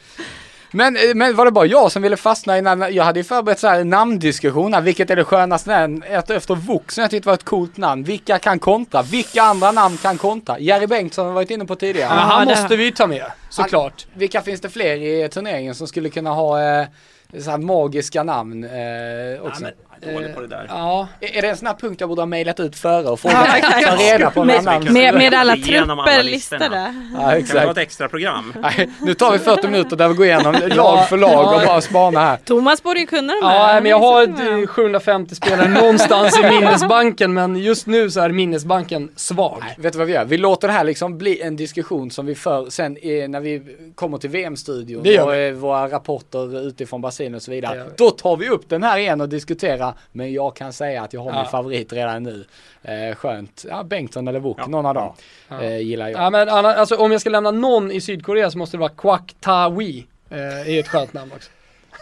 Men, 0.73 0.95
eh, 0.95 1.15
men 1.15 1.35
var 1.35 1.45
det 1.45 1.51
bara 1.51 1.65
jag 1.65 1.91
som 1.91 2.01
ville 2.01 2.17
fastna 2.17 2.57
i 2.57 2.61
när, 2.61 2.89
jag 2.89 3.03
hade 3.03 3.19
ju 3.19 3.23
förberett 3.23 3.59
så 3.59 3.67
här 3.67 3.83
namndiskussion 3.83 4.73
här, 4.73 4.81
vilket 4.81 5.09
är 5.09 5.15
det 5.15 5.23
skönaste 5.23 5.69
namn 5.79 6.03
efter, 6.03 6.55
Vux 6.55 6.95
som 6.95 7.01
jag 7.01 7.11
tyckte 7.11 7.27
var 7.27 7.33
ett 7.33 7.43
coolt 7.43 7.77
namn. 7.77 8.03
Vilka 8.03 8.39
kan 8.39 8.59
kontra? 8.59 9.01
Vilka 9.01 9.43
andra 9.43 9.71
namn 9.71 9.97
kan 9.97 10.17
kontra? 10.17 10.59
Jerry 10.59 10.87
Bengtsson 10.87 11.25
har 11.25 11.33
varit 11.33 11.51
inne 11.51 11.65
på 11.65 11.75
tidigare. 11.75 12.09
Men 12.09 12.19
han 12.19 12.47
måste 12.47 12.75
vi 12.75 12.91
ta 12.91 13.07
med, 13.07 13.25
såklart. 13.49 14.07
Vilka 14.13 14.41
finns 14.41 14.61
det 14.61 14.69
fler 14.69 14.95
i 14.95 15.29
turneringen 15.29 15.75
som 15.75 15.87
skulle 15.87 16.09
kunna 16.09 16.29
ha 16.29 16.61
eh, 16.61 16.87
så 17.39 17.51
här 17.51 17.57
magiska 17.57 18.23
namn 18.23 18.63
eh, 18.63 19.41
också? 19.41 19.65
Är 19.65 19.73
dålig 20.13 20.35
på 20.35 20.41
det 20.41 20.47
där. 20.47 20.65
Ja, 20.69 21.07
Är 21.19 21.41
det 21.41 21.49
en 21.49 21.57
sån 21.57 21.67
här 21.67 21.73
punkt 21.73 21.99
jag 22.01 22.09
borde 22.09 22.21
ha 22.21 22.25
mejlat 22.25 22.59
ut 22.59 22.75
före 22.75 23.03
och 23.07 23.19
Ja, 23.23 23.29
frågat, 23.29 23.47
exakt. 23.57 23.87
ta 23.87 23.95
reda 23.95 24.31
på 24.31 24.43
Med, 24.43 24.63
namn? 24.63 24.93
med, 24.93 25.13
med 25.13 25.33
alla 25.33 25.55
trupper 25.55 26.23
listade. 26.23 26.65
Ja, 26.75 26.85
Kan 26.85 27.17
vi 27.17 27.23
ha 27.23 27.35
exakt. 27.37 27.69
ett 27.71 27.77
extra 27.77 28.09
program? 28.09 28.53
Nej, 28.61 28.89
nu 29.01 29.13
tar 29.13 29.31
vi 29.31 29.39
40 29.39 29.67
minuter 29.67 29.95
där 29.95 30.07
vi 30.07 30.13
går 30.13 30.25
igenom 30.25 30.55
lag 30.67 31.09
för 31.09 31.17
lag 31.17 31.55
och 31.55 31.61
bara 31.67 31.81
spanar 31.81 32.21
här. 32.25 32.37
Thomas 32.45 32.83
borde 32.83 32.99
ju 32.99 33.05
kunna 33.05 33.33
de 33.33 33.39
ja 33.41 33.49
här. 33.49 33.81
men 33.81 33.89
jag 33.91 33.99
har 33.99 34.25
sitter 34.25 34.43
med 34.43 34.51
dem. 34.51 34.61
eh, 34.61 34.67
750 34.67 35.35
spelare 35.35 35.67
någonstans 35.67 36.39
i 36.39 36.43
minnesbanken 36.49 37.33
men 37.33 37.55
just 37.55 37.87
nu 37.87 38.09
så 38.11 38.19
är 38.21 38.29
minnesbanken 38.29 39.09
svag. 39.15 39.57
Nej, 39.61 39.75
vet 39.77 39.93
du 39.93 39.97
vad 39.99 40.07
vi 40.07 40.13
gör? 40.13 40.25
Vi 40.25 40.37
låter 40.37 40.67
det 40.67 40.73
här 40.73 40.83
liksom 40.83 41.17
bli 41.17 41.41
en 41.41 41.55
diskussion 41.55 42.11
som 42.11 42.25
vi 42.25 42.35
för 42.35 42.69
sen 42.69 42.97
eh, 43.01 43.27
när 43.29 43.39
vi 43.39 43.61
kommer 43.95 44.17
till 44.17 44.29
VM-studion 44.29 45.01
och 45.23 45.35
eh, 45.35 45.53
våra 45.53 45.87
rapporter 45.87 46.67
utifrån 46.67 47.01
Brasilien 47.01 47.35
och 47.35 47.41
så 47.41 47.51
vidare. 47.51 47.83
Då 47.97 48.09
tar 48.11 48.37
vi 48.37 48.49
upp 48.49 48.69
den 48.69 48.83
här 48.83 48.97
igen 48.97 49.21
och 49.21 49.29
diskuterar. 49.29 49.92
Men 50.11 50.33
jag 50.33 50.55
kan 50.55 50.73
säga 50.73 51.03
att 51.03 51.13
jag 51.13 51.21
har 51.21 51.31
Ja. 51.31 51.41
min 51.41 51.51
favorit 51.51 51.93
redan 51.93 52.23
nu. 52.23 52.45
Eh, 52.83 53.15
skönt. 53.15 53.65
Ja, 53.69 53.83
Bengtsson 53.83 54.27
eller 54.27 54.39
Wok, 54.39 54.57
Ja. 54.59 54.67
någon 54.67 54.85
av 54.85 54.93
dem 54.93 55.13
Ja. 55.47 55.61
eh, 55.61 55.77
gillar 55.77 56.09
jag. 56.09 56.21
Ja 56.21 56.29
men 56.29 56.49
alltså 56.49 56.95
om 56.95 57.11
jag 57.11 57.21
ska 57.21 57.29
lämna 57.29 57.51
någon 57.51 57.91
i 57.91 58.01
Sydkorea 58.01 58.51
så 58.51 58.57
måste 58.57 58.77
det 58.77 58.81
vara 58.81 58.91
Kwak 58.97 59.35
Tawi. 59.39 60.05
Eh, 60.29 60.37
är 60.75 60.79
ett 60.79 60.87
skönt 60.87 61.13
namn 61.13 61.31
också. 61.35 61.49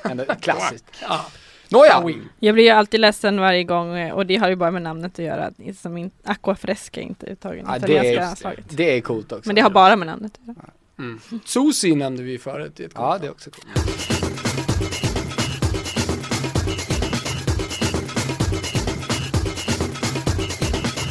Ändå 0.10 0.24
Klassiskt. 0.42 0.86
Ja. 1.02 1.26
Nåja, 1.70 2.04
Jag 2.40 2.54
blir 2.56 2.64
ju 2.64 2.70
alltid 2.70 3.00
ledsen 3.00 3.40
varje 3.40 3.64
gång 3.64 3.98
eh, 3.98 4.14
och 4.14 4.26
det 4.26 4.36
har 4.36 4.50
ju 4.50 4.56
bara 4.56 4.72
med 4.72 4.82
namnet 4.82 5.12
att 5.20 5.26
göra. 5.26 5.52
Som 5.82 5.98
in, 5.98 6.12
Aquafresca 6.24 7.00
är 7.02 7.04
inte 7.06 7.26
uttagen 7.26 7.60
i 7.66 7.70
Ja, 7.72 7.80
det 7.80 7.98
är- 7.98 8.56
det 8.70 8.98
är 8.98 9.02
coolt 9.02 9.32
också. 9.32 9.48
Men 9.50 9.56
det 9.56 9.62
har 9.62 9.70
bara 9.70 9.96
med 9.96 10.08
namnet 10.08 10.32
att 10.42 10.48
göra. 10.48 10.70
Mm. 11.00 11.20
Susi 11.46 11.96
nämnde 11.96 12.24
vi 12.24 12.38
förut. 12.38 12.80
Ja, 12.96 13.18
det 13.22 13.28
är 13.28 13.32
också 13.32 13.50
coolt. 13.52 14.31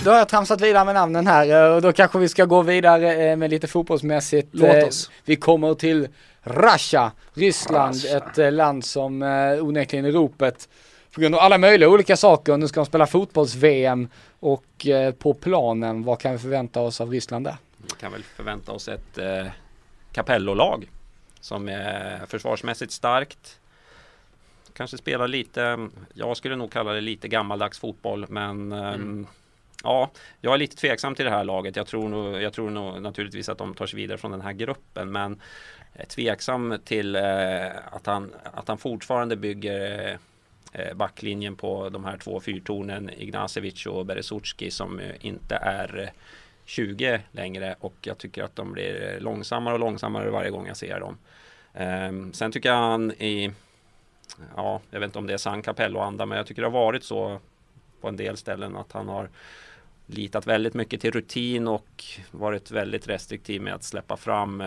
Då 0.05 0.11
har 0.11 0.19
jag 0.19 0.29
tramsat 0.29 0.61
vidare 0.61 0.85
med 0.85 0.95
namnen 0.95 1.27
här 1.27 1.67
eh, 1.71 1.75
och 1.75 1.83
då 1.83 1.93
kanske 1.93 2.19
vi 2.19 2.29
ska 2.29 2.45
gå 2.45 2.63
vidare 2.63 3.31
eh, 3.31 3.37
med 3.37 3.51
lite 3.51 3.67
fotbollsmässigt. 3.67 4.49
Låt 4.53 4.71
Eh, 4.71 4.87
oss. 4.89 5.11
Vi 5.25 5.37
kommer 5.37 5.75
till 5.75 6.09
Russia, 6.43 7.13
Ryssland, 7.35 7.95
Russia. 7.95 8.17
ett 8.47 8.55
land 8.55 8.85
som 8.85 9.23
onekligen 9.63 10.05
är 10.05 10.13
ropet 10.13 10.69
på 11.15 11.21
grund 11.21 11.35
av 11.35 11.41
alla 11.41 11.59
möjliga 11.59 11.89
olika 11.89 12.17
saker. 12.17 12.57
Nu 12.57 12.69
ska 12.69 12.81
de 12.81 12.87
spela 12.87 13.07
fotbolls-VM 13.07 14.09
och 14.41 14.87
på 15.19 15.35
planen, 15.35 16.03
vad 16.05 16.19
kan 16.21 16.33
vi 16.33 16.39
förvänta 16.39 16.81
oss 16.81 17.01
av 17.01 17.11
Ryssland 17.11 17.45
där? 17.47 17.57
Vi 17.77 17.91
kan 18.01 18.13
väl 18.13 18.23
förvänta 18.23 18.73
oss 18.73 18.89
ett 18.89 19.19
eh, 19.19 19.47
Capello-lag 20.13 20.89
som 21.41 21.69
är 21.69 22.27
försvarsmässigt 22.27 22.93
starkt. 22.93 23.59
Kanske 24.73 24.99
spelar 24.99 25.29
lite, 25.29 25.89
jag 26.15 26.37
skulle 26.37 26.57
nog 26.57 26.73
kalla 26.73 26.93
det 26.93 27.01
lite 27.01 27.29
gammaldags 27.29 27.79
fotboll 27.79 28.27
men 28.29 28.73
ehm, 28.73 29.27
Ja, 29.85 30.11
jag 30.41 30.55
är 30.55 30.59
lite 30.59 30.77
tveksam 30.77 31.15
till 31.15 31.25
det 31.25 31.31
här 31.31 31.45
laget. 31.45 31.77
Jag 31.77 31.87
tror 31.87 32.09
nog, 32.09 32.43
jag 32.43 32.53
tror 32.53 32.71
nog 32.71 33.03
naturligtvis 33.03 33.49
att 33.49 33.59
de 33.59 33.75
tar 33.75 33.87
sig 33.87 33.97
vidare 33.97 34.19
från 34.19 34.31
den 34.31 34.41
här 34.41 34.53
gruppen 34.53 35.13
men 35.13 35.41
är 35.93 36.07
tveksam 36.07 36.79
till 36.85 37.17
eh, 37.17 37.67
att, 37.91 38.07
han, 38.07 38.33
att 38.45 38.69
han 38.69 38.79
fortfarande 38.79 39.37
bygger 39.37 40.19
eh, 40.73 40.95
backlinjen 40.95 41.57
på 41.57 41.89
de 41.89 42.05
här 42.05 42.17
två 42.17 42.41
fyrtornen 42.41 43.11
Ignacevic 43.11 43.87
och 43.87 44.07
Beresutski 44.07 44.71
som 44.71 45.01
inte 45.21 45.57
är 45.57 45.99
eh, 46.03 46.09
20 46.65 47.21
längre 47.33 47.75
och 47.81 47.95
jag 48.01 48.19
tycker 48.19 48.43
att 48.43 48.57
de 48.57 48.73
blir 48.73 49.21
långsammare 49.21 49.75
och 49.75 49.81
långsammare 49.81 50.31
varje 50.31 50.51
gång 50.51 50.67
jag 50.67 50.77
ser 50.77 51.01
dem. 51.01 51.19
Ehm, 51.75 52.33
sen 52.33 52.53
tycker 52.53 52.69
jag 52.69 52.77
han 52.77 53.13
i, 53.13 53.53
ja, 54.57 54.81
jag 54.91 55.01
vet 55.01 55.07
inte 55.07 55.19
om 55.19 55.27
det 55.27 55.33
är 55.33 55.39
sann 55.39 55.63
Capello-anda, 55.63 56.27
men 56.27 56.39
jag 56.39 56.47
tycker 56.47 56.63
det 56.63 56.69
har 56.69 56.73
varit 56.85 57.05
så 57.05 57.41
på 58.01 58.09
en 58.09 58.17
del 58.17 58.37
ställen 58.37 58.77
att 58.77 58.93
han 58.93 59.09
har 59.09 59.29
litat 60.15 60.47
väldigt 60.47 60.75
mycket 60.75 61.01
till 61.01 61.11
rutin 61.11 61.69
och 61.69 62.05
varit 62.31 62.71
väldigt 62.71 63.09
restriktiv 63.09 63.63
med 63.63 63.75
att 63.75 63.85
släppa 63.85 64.17
fram 64.17 64.63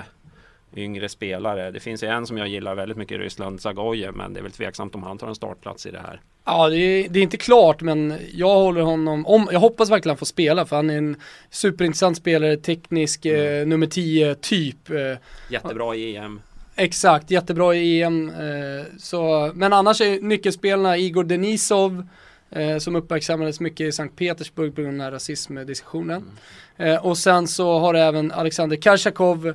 yngre 0.75 1.09
spelare. 1.09 1.71
Det 1.71 1.79
finns 1.79 2.03
ju 2.03 2.07
en 2.07 2.27
som 2.27 2.37
jag 2.37 2.47
gillar 2.47 2.75
väldigt 2.75 2.97
mycket 2.97 3.15
i 3.15 3.17
Ryssland, 3.17 3.61
Zagoje, 3.61 4.11
men 4.11 4.33
det 4.33 4.39
är 4.39 4.41
väl 4.41 4.51
tveksamt 4.51 4.95
om 4.95 5.03
han 5.03 5.17
tar 5.17 5.27
en 5.27 5.35
startplats 5.35 5.85
i 5.85 5.91
det 5.91 5.99
här. 5.99 6.21
Ja, 6.45 6.69
det 6.69 6.77
är, 6.77 7.09
det 7.09 7.19
är 7.19 7.23
inte 7.23 7.37
klart 7.37 7.81
men 7.81 8.19
jag 8.33 8.55
håller 8.55 8.81
honom, 8.81 9.25
om, 9.25 9.49
jag 9.51 9.59
hoppas 9.59 9.89
verkligen 9.89 10.11
han 10.11 10.17
får 10.17 10.25
spela 10.25 10.65
för 10.65 10.75
han 10.75 10.89
är 10.89 10.97
en 10.97 11.15
superintressant 11.49 12.17
spelare, 12.17 12.57
teknisk, 12.57 13.25
eh, 13.25 13.67
nummer 13.67 13.87
10 13.87 14.35
typ. 14.35 14.89
Eh, 14.89 15.17
Jättebra 15.49 15.95
i 15.95 16.15
EM. 16.15 16.41
exakt, 16.75 17.31
jättebra 17.31 17.75
i 17.75 18.01
EM. 18.01 18.29
Eh, 18.29 18.85
så, 18.97 19.51
men 19.55 19.73
annars 19.73 20.01
är 20.01 20.21
nyckelspelarna 20.21 20.97
Igor 20.97 21.23
Denisov 21.23 22.07
eh, 22.55 22.77
som 22.77 22.95
uppmärksammades 22.95 23.59
mycket 23.59 23.87
i 23.87 23.91
Sankt 23.91 24.15
Petersburg 24.15 24.75
på 24.75 24.81
grund 24.81 24.93
av 24.93 24.97
den 24.97 25.01
här 25.01 25.11
rasismdiskussionen. 25.11 26.23
Eh, 26.77 27.05
och 27.05 27.17
sen 27.17 27.47
så 27.47 27.79
har 27.79 27.93
även 27.93 28.31
Alexander 28.31 28.75
Karchakov 28.75 29.53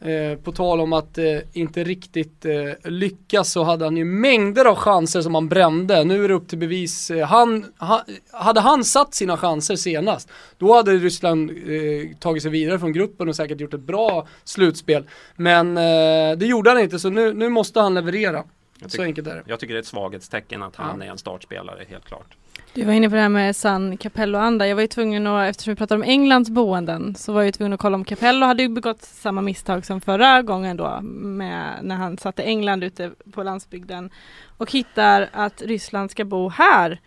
Eh, 0.00 0.38
på 0.38 0.52
tal 0.52 0.80
om 0.80 0.92
att 0.92 1.18
eh, 1.18 1.38
inte 1.52 1.84
riktigt 1.84 2.44
eh, 2.44 2.90
lyckas 2.90 3.52
så 3.52 3.62
hade 3.62 3.84
han 3.84 3.96
ju 3.96 4.04
mängder 4.04 4.64
av 4.64 4.74
chanser 4.74 5.20
som 5.20 5.34
han 5.34 5.48
brände. 5.48 6.04
Nu 6.04 6.24
är 6.24 6.28
det 6.28 6.34
upp 6.34 6.48
till 6.48 6.58
bevis. 6.58 7.10
Eh, 7.10 7.26
han, 7.26 7.64
ha, 7.78 8.04
hade 8.30 8.60
han 8.60 8.84
satt 8.84 9.14
sina 9.14 9.36
chanser 9.36 9.76
senast, 9.76 10.28
då 10.58 10.74
hade 10.74 10.92
Ryssland 10.92 11.50
eh, 11.50 12.16
tagit 12.18 12.42
sig 12.42 12.50
vidare 12.50 12.78
från 12.78 12.92
gruppen 12.92 13.28
och 13.28 13.36
säkert 13.36 13.60
gjort 13.60 13.74
ett 13.74 13.80
bra 13.80 14.26
slutspel. 14.44 15.08
Men 15.36 15.76
eh, 15.76 16.38
det 16.38 16.46
gjorde 16.46 16.70
han 16.70 16.80
inte 16.80 16.98
så 16.98 17.10
nu, 17.10 17.34
nu 17.34 17.48
måste 17.48 17.80
han 17.80 17.94
leverera. 17.94 18.44
Jag 18.80 18.90
Så 18.90 18.94
tycker, 18.94 19.04
enkelt 19.04 19.26
är 19.28 19.34
det. 19.34 19.42
jag 19.46 19.60
tycker 19.60 19.74
det 19.74 19.78
är 19.78 19.82
ett 19.82 19.86
svaghetstecken 19.86 20.62
att 20.62 20.76
han 20.76 21.00
Ja. 21.00 21.06
är 21.06 21.10
en 21.10 21.18
startspelare, 21.18 21.84
helt 21.88 22.04
klart. 22.04 22.26
Du 22.74 22.84
var 22.84 22.92
inne 22.92 23.08
på 23.08 23.14
det 23.14 23.20
här 23.20 23.28
med 23.28 23.56
San 23.56 23.96
Capello-anda. 23.96 24.66
Jag 24.68 24.74
var 24.76 24.82
ju 24.82 24.88
tvungen 24.88 25.26
att, 25.26 25.50
eftersom 25.50 25.72
vi 25.72 25.76
pratar 25.76 25.96
om 25.96 26.02
Englands 26.02 26.50
boenden, 26.50 27.14
så 27.14 27.32
var 27.32 27.40
jag 27.40 27.46
ju 27.46 27.52
tvungen 27.52 27.72
att 27.72 27.80
kolla 27.80 27.94
om 27.94 28.04
Capello 28.04 28.46
hade 28.46 28.62
ju 28.62 28.68
begått 28.68 29.02
samma 29.02 29.40
misstag 29.40 29.86
som 29.86 30.00
förra 30.00 30.42
gången 30.42 30.76
då, 30.76 31.00
med, 31.02 31.78
när 31.82 31.96
han 31.96 32.18
satte 32.18 32.42
England 32.42 32.84
ute 32.84 33.10
på 33.32 33.42
landsbygden 33.42 34.10
och 34.58 34.72
hittar 34.72 35.28
att 35.32 35.62
Ryssland 35.62 36.10
ska 36.10 36.24
bo 36.24 36.48
här 36.48 37.00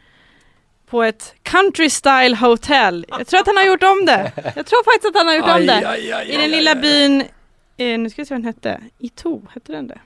på 0.85 1.03
ett 1.03 1.35
country 1.43 1.89
style 1.89 2.35
hotel. 2.35 3.05
Jag 3.09 3.27
tror 3.27 3.39
att 3.39 3.47
han 3.47 3.57
har 3.57 3.63
gjort 3.65 3.83
om 3.83 4.05
det. 4.05 4.31
Jag 4.55 4.65
tror 4.65 4.83
faktiskt 4.83 5.05
att 5.05 5.15
han 5.15 5.27
har 5.27 5.33
gjort 5.35 5.59
om 5.61 5.65
det. 5.67 5.87
aj, 5.89 6.11
aj, 6.13 6.29
I 6.29 6.37
den 6.37 6.49
lilla 6.51 6.75
byn, 6.75 7.23
eh, 7.77 7.99
nu 7.99 8.09
ska 8.09 8.21
vi 8.21 8.25
se 8.25 8.33
vad 8.33 8.41
den 8.41 8.45
hette, 8.45 8.81
Itu, 8.99 9.39
hette 9.53 9.71
den 9.71 9.87
det? 9.87 9.99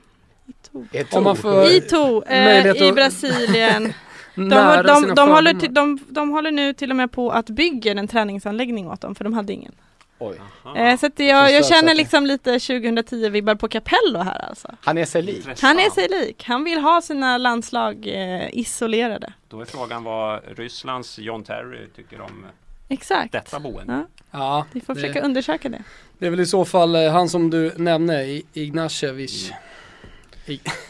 Ett 0.92 1.14
Om 1.14 1.24
man 1.24 1.36
får- 1.36 1.66
Itu 1.66 2.22
eh, 2.26 2.82
i 2.88 2.92
Brasilien. 2.92 3.92
De, 4.34 4.48
de, 4.86 5.14
de, 5.14 5.28
håller 5.30 5.54
till, 5.54 5.74
de, 5.74 5.98
de 6.08 6.30
håller 6.30 6.50
nu 6.50 6.72
till 6.72 6.90
och 6.90 6.96
med 6.96 7.12
på 7.12 7.30
att 7.30 7.46
bygga 7.50 7.92
en 7.92 8.08
träningsanläggning 8.08 8.90
åt 8.90 9.00
dem 9.00 9.14
för 9.14 9.24
de 9.24 9.32
hade 9.32 9.52
ingen. 9.52 9.72
Oj. 10.18 10.40
Eh, 10.76 10.98
så 10.98 11.06
att 11.06 11.18
jag, 11.18 11.52
jag 11.52 11.66
känner 11.66 11.94
liksom 11.94 12.26
lite 12.26 12.50
2010-vibbar 12.58 13.54
på 13.54 13.68
Capello 13.68 14.18
här 14.18 14.48
alltså. 14.48 14.68
Han 14.80 14.98
är 14.98 15.04
sig 15.04 15.22
lik. 15.22 15.46
Han 15.62 15.78
är 15.78 15.90
sig 15.90 16.08
lik. 16.08 16.44
Han 16.46 16.64
vill 16.64 16.78
ha 16.78 17.00
sina 17.02 17.38
landslag 17.38 18.06
eh, 18.06 18.48
isolerade. 18.58 19.32
Då 19.48 19.60
är 19.60 19.64
frågan 19.64 20.04
vad 20.04 20.40
Rysslands 20.58 21.18
John 21.18 21.44
Terry 21.44 21.88
tycker 21.96 22.20
om 22.20 22.46
Exakt. 22.88 23.32
detta 23.32 23.60
boende. 23.60 23.92
Ja, 23.92 24.06
Ja, 24.30 24.66
vi 24.72 24.80
får 24.80 24.94
det- 24.94 25.00
försöka 25.00 25.20
undersöka 25.22 25.68
det. 25.68 25.82
det 26.18 26.26
är 26.26 26.30
väl 26.30 26.40
i 26.40 26.46
så 26.46 26.64
fall 26.64 26.94
eh, 26.96 27.12
han 27.12 27.28
som 27.28 27.50
du 27.50 27.72
nämnde, 27.76 28.24
I- 28.24 28.46
Ignacevic. 28.52 29.52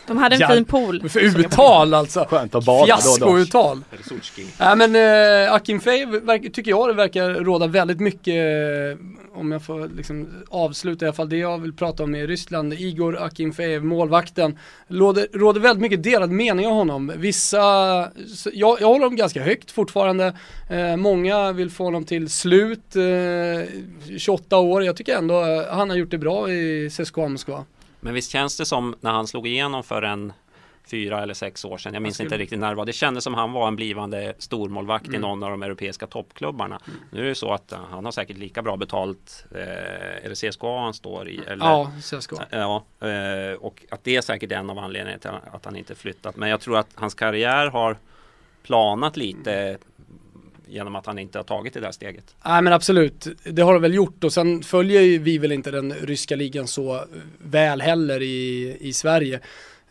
De 0.07 0.17
hade 0.19 0.35
en 0.35 0.41
Ja, 0.41 0.49
fin 0.49 0.65
pool. 0.65 1.09
För 1.09 1.21
uttal 1.21 1.95
alltså. 1.95 2.27
Skönt 2.31 2.55
att 2.55 2.65
bada. 2.65 2.87
Fiaskouttal. 2.87 3.85
Nej 4.61 4.77
men 4.77 4.97
äh, 5.47 5.53
Akin 5.53 5.81
Fey 5.81 6.07
verkar- 6.07 6.51
tycker 6.51 6.71
jag 6.71 6.89
det 6.89 6.95
verkar 6.95 7.31
råda 7.31 7.67
väldigt 7.67 8.01
mycket, 8.01 8.35
eh, 8.35 9.39
om 9.41 9.53
jag 9.53 9.63
får 9.65 9.89
liksom 9.97 10.29
avsluta 10.49 11.05
i 11.05 11.09
alla 11.09 11.15
fall 11.17 11.29
det 11.29 11.37
jag 11.37 11.59
vill 11.59 11.73
prata 11.73 12.03
om 12.03 12.15
i 12.15 12.27
Ryssland. 12.27 12.73
Igor 12.75 13.23
Akinfejev, 13.23 13.85
målvakten, 13.85 14.59
råder, 14.89 15.27
råder 15.33 15.61
väldigt 15.61 15.83
mycket 15.83 16.03
delad 16.03 16.31
mening 16.31 16.67
om 16.67 16.77
honom. 16.77 17.13
Vissa, 17.17 17.59
jag, 18.53 18.81
jag 18.81 18.87
håller 18.87 19.01
honom 19.05 19.17
ganska 19.17 19.43
högt 19.43 19.71
fortfarande. 19.71 20.33
Eh, 20.71 20.97
många 20.97 21.53
vill 21.53 21.71
få 21.71 21.85
honom 21.85 22.05
till 22.05 22.31
slut, 22.31 22.97
eh, 22.97 24.17
28 24.19 24.57
år. 24.59 24.85
Jag 24.85 24.97
tycker 24.97 25.17
ändå 25.17 25.41
eh, 25.45 25.63
han 25.71 25.91
har 25.91 25.97
gjort 25.97 26.11
det 26.11 26.19
bra 26.19 26.51
i 26.51 26.91
CSKA 26.91 27.29
Moskva. 27.29 27.65
Men 28.01 28.15
visst 28.15 28.31
känns 28.31 28.57
det 28.57 28.67
som 28.67 28.95
när 29.01 29.13
han 29.13 29.27
slog 29.27 29.47
igenom 29.47 29.83
för 29.83 30.03
en 30.03 30.33
fyra 30.91 31.23
eller 31.23 31.35
sex 31.35 31.65
år 31.65 31.79
sedan. 31.79 31.95
Jag 31.95 32.03
minns 32.03 32.21
inte 32.21 32.39
riktigt 32.39 32.59
när 32.59 32.69
det 32.69 32.75
var. 32.75 32.87
Det 32.87 32.93
kändes 32.93 33.25
som 33.25 33.35
han 33.35 33.53
var 33.53 33.69
en 33.69 33.77
blivande 33.77 34.35
stormålvakt 34.39 35.07
Mm. 35.07 35.19
i 35.19 35.23
någon 35.23 35.43
av 35.43 35.51
de 35.51 35.63
europeiska 35.63 36.07
toppklubbarna. 36.07 36.81
Nu 37.11 37.21
är 37.21 37.25
det 37.25 37.35
så 37.35 37.53
att 37.53 37.73
uh, 37.73 37.79
han 37.91 38.05
har 38.05 38.13
säkert 38.13 38.37
lika 38.37 38.63
bra 38.63 38.77
betalt. 38.77 39.45
Eh, 39.55 40.25
är 40.25 40.29
det 40.29 40.35
CSKA 40.51 40.81
han 40.81 40.95
står 40.95 41.29
i? 41.29 41.41
Eller? 41.47 41.67
Ja, 41.67 41.93
CSKA. 42.01 42.47
Ja, 42.51 42.85
eh, 43.01 43.55
och 43.61 43.85
att 43.91 44.05
det 44.05 44.17
är 44.17 44.21
säkert 44.21 44.53
en 44.53 44.71
av 44.71 44.79
anledningarna 44.79 45.19
till 45.19 45.31
att 45.53 45.65
han 45.65 45.77
inte 45.77 45.95
flyttat. 45.95 46.37
Men 46.37 46.49
jag 46.49 46.61
tror 46.61 46.79
att 46.79 46.89
hans 46.95 47.15
karriär 47.15 47.67
har 47.67 47.97
planat 48.63 49.17
lite 49.17 49.79
genom 50.67 50.97
att 50.97 51.07
han 51.07 51.19
inte 51.19 51.39
har 51.39 51.45
tagit 51.45 51.75
det 51.75 51.81
där 51.81 51.93
steget. 51.93 52.35
Nej 52.45 52.63
men 52.63 52.73
absolut, 52.73 53.27
det 53.45 53.63
har 53.63 53.73
de 53.73 53.83
väl 53.83 53.95
gjort 53.95 54.25
och 54.25 54.33
sen 54.33 54.63
följer 54.63 55.01
ju 55.01 55.19
vi 55.19 55.39
väl 55.39 55.53
inte 55.53 55.71
den 55.71 55.93
ryska 55.93 56.37
ligan 56.37 56.67
så 56.67 57.05
väl 57.39 57.81
heller 57.81 58.23
i, 58.23 58.77
i 58.81 58.93
Sverige. 58.93 59.41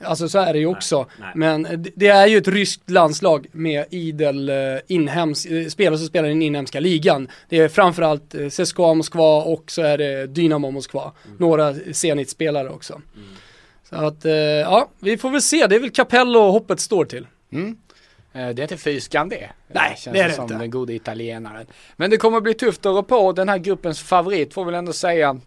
Alltså 0.04 0.30
så 0.30 0.40
är 0.40 0.54
det 0.54 0.60
ju 0.60 0.66
också. 0.66 1.06
nej. 1.20 1.32
Men 1.36 1.68
det- 1.96 2.08
är 2.08 2.28
ju 2.28 2.38
ett 2.38 2.48
ryskt 2.48 2.90
landslag 2.90 3.48
med 3.52 3.86
idel 3.90 4.50
eh, 4.50 4.56
inhems, 4.88 5.46
eh, 5.46 5.68
spelare 5.68 5.98
som 5.98 6.08
spelar 6.08 6.28
i 6.28 6.32
den 6.32 6.42
inhemska 6.42 6.80
ligan. 6.80 7.28
Det 7.50 7.58
är 7.58 7.68
framförallt 7.68 8.36
eh, 8.36 8.50
CSKA 8.50 8.94
Moskva 8.94 9.44
och 9.44 9.72
så 9.72 9.82
är 9.82 9.98
det 9.98 10.28
Dynamo 10.28 10.72
Moskva. 10.72 11.12
Några 11.40 11.74
Zenit-spelare 11.94 12.70
också. 12.70 13.02
Så 13.90 13.96
att, 13.96 14.26
ja, 14.64 14.90
vi 15.00 15.18
får 15.18 15.30
väl 15.30 15.42
se. 15.42 15.68
Det 15.68 15.76
är 15.76 15.80
väl 15.80 15.90
Capello 15.92 16.40
hoppet 16.52 16.80
står 16.80 17.06
till. 17.06 17.28
Mm. 17.52 17.78
Eh, 18.36 18.50
Det 18.50 18.62
är 18.62 18.64
inte 18.64 18.78
fyskan 18.78 19.30
det. 19.30 19.50
Nej, 19.68 19.96
känns 19.98 20.14
det 20.14 20.20
är 20.22 20.28
det 20.28 20.34
som 20.34 20.44
inte. 20.44 20.56
den 20.58 20.70
gode 20.72 20.94
italienaren. 20.94 21.66
Men 21.96 22.10
det 22.10 22.18
kommer 22.18 22.42
bli 22.42 22.54
tufft 22.54 22.86
att 22.86 22.96
rå 22.96 23.04
på. 23.04 23.32
Den 23.32 23.50
här 23.50 23.58
gruppens 23.58 24.02
favorit 24.02 24.54
får 24.54 24.66
väl 24.66 24.74
ändå 24.76 24.94
säga 24.94 25.38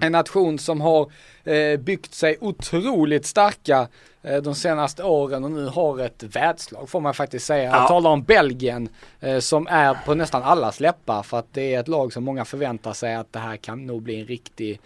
En 0.00 0.12
nation 0.12 0.58
som 0.58 0.80
har 0.80 1.12
eh, 1.44 1.76
byggt 1.80 2.14
sig 2.14 2.36
otroligt 2.40 3.26
starka 3.26 3.88
eh, 4.22 4.36
de 4.42 4.54
senaste 4.54 5.02
åren 5.02 5.44
och 5.44 5.50
nu 5.50 5.66
har 5.66 5.98
ett 6.00 6.22
världslag 6.22 6.88
får 6.88 7.00
man 7.00 7.14
faktiskt 7.14 7.46
säga. 7.46 7.62
Jag 7.64 7.74
Ja. 7.74 7.88
talar 7.88 8.10
om 8.10 8.22
Belgien 8.22 8.88
eh, 9.20 9.38
som 9.38 9.66
är 9.70 9.94
på 10.06 10.14
nästan 10.14 10.42
alla 10.42 10.72
läppar 10.78 11.22
för 11.22 11.38
att 11.38 11.46
det 11.52 11.74
är 11.74 11.80
ett 11.80 11.88
lag 11.88 12.12
som 12.12 12.24
många 12.24 12.44
förväntar 12.44 12.92
sig 12.92 13.14
att 13.14 13.32
det 13.32 13.38
här 13.38 13.56
kan 13.56 13.86
nog 13.86 14.02
bli 14.02 14.20
en 14.20 14.26
riktig, 14.26 14.80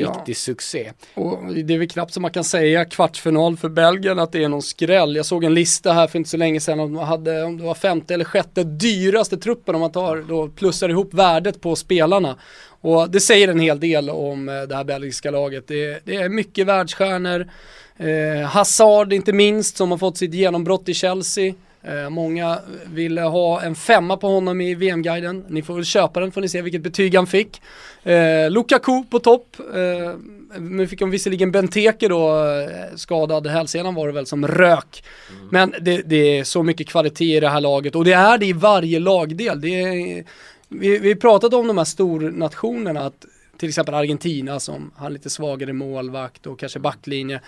Ja. 0.00 0.14
riktig 0.18 0.36
succé. 0.36 0.92
Och 1.14 1.54
det 1.64 1.74
är 1.74 1.78
väl 1.78 1.88
knappt 1.88 2.12
som 2.14 2.22
man 2.22 2.30
kan 2.30 2.44
säga 2.44 2.84
kvartsfinal 2.84 3.56
för 3.56 3.68
Belgien 3.68 4.18
att 4.18 4.32
det 4.32 4.44
är 4.44 4.48
någon 4.48 4.62
skräll. 4.62 5.16
Jag 5.16 5.26
såg 5.26 5.44
en 5.44 5.54
lista 5.54 5.92
här 5.92 6.06
för 6.06 6.18
inte 6.18 6.30
så 6.30 6.36
länge 6.36 6.60
sedan 6.60 6.80
om 6.80 6.94
de 6.94 7.04
hade, 7.04 7.42
om 7.44 7.56
det 7.58 7.64
var 7.64 7.74
femte 7.74 8.14
eller 8.14 8.24
sjätte 8.24 8.64
dyraste 8.64 9.36
truppen 9.36 9.74
om 9.74 9.80
man 9.80 9.92
tar, 9.92 10.24
då 10.28 10.48
plussar 10.48 10.88
ihop 10.88 11.14
värdet 11.14 11.60
på 11.60 11.76
spelarna. 11.76 12.36
Och 12.82 13.10
det 13.10 13.20
säger 13.20 13.48
en 13.48 13.60
hel 13.60 13.80
del 13.80 14.10
om 14.10 14.48
eh, 14.48 14.62
det 14.62 14.76
här 14.76 14.84
belgiska 14.84 15.30
laget. 15.30 15.68
Det, 15.68 15.84
är- 15.84 16.00
det 16.04 16.14
är 16.16 16.28
mycket 16.28 16.66
världsstjärnor. 16.66 17.48
Eh, 17.96 18.46
Hazard 18.48 19.12
inte 19.12 19.32
minst 19.32 19.76
som 19.76 19.90
har 19.90 19.98
fått 19.98 20.16
sitt 20.18 20.34
genombrott 20.34 20.88
i 20.88 20.94
Chelsea. 20.94 21.54
Eh, 21.82 22.10
många 22.10 22.58
ville 22.86 23.20
ha 23.20 23.62
en 23.62 23.74
femma 23.74 24.16
på 24.16 24.28
honom 24.28 24.60
i 24.60 24.74
VM-guiden. 24.74 25.44
Ni 25.48 25.62
får 25.62 25.74
väl 25.74 25.84
köpa 25.84 26.20
den 26.20 26.32
får 26.32 26.40
ni 26.40 26.48
se 26.48 26.62
vilket 26.62 26.82
betyg 26.82 27.14
han 27.14 27.26
fick. 27.26 27.62
Eh, 28.02 28.50
Lukaku 28.50 29.04
på 29.10 29.18
topp. 29.18 29.56
Eh, 29.74 30.14
nu 30.58 30.86
fick 30.86 30.98
de 30.98 31.10
visserligen 31.10 31.52
Benteke 31.52 32.08
då, 32.08 32.44
eh, 32.46 32.96
skadad 32.96 33.46
hälsenan 33.46 33.94
var 33.94 34.06
det 34.06 34.12
väl 34.12 34.26
som 34.26 34.46
rök. 34.46 35.04
Men 35.50 35.74
det, 35.80 36.02
det 36.06 36.38
är 36.38 36.44
så 36.44 36.62
mycket 36.62 36.88
kvalitet 36.88 37.36
i 37.36 37.40
det 37.40 37.48
här 37.48 37.60
laget 37.60 37.94
och 37.94 38.04
det 38.04 38.12
är 38.12 38.38
det 38.38 38.46
i 38.46 38.52
varje 38.52 38.98
lagdel. 38.98 39.60
Det 39.60 39.82
är, 39.82 40.24
vi, 40.68 40.98
vi 40.98 41.14
pratat 41.14 41.54
om 41.54 41.66
de 41.66 41.78
här 41.78 41.84
stornationerna, 41.84 43.00
att 43.00 43.26
till 43.56 43.68
exempel 43.68 43.94
Argentina 43.94 44.60
som 44.60 44.90
har 44.96 45.10
lite 45.10 45.30
svagare 45.30 45.72
målvakt 45.72 46.46
och 46.46 46.58
kanske 46.58 46.78
backlinje. 46.78 47.40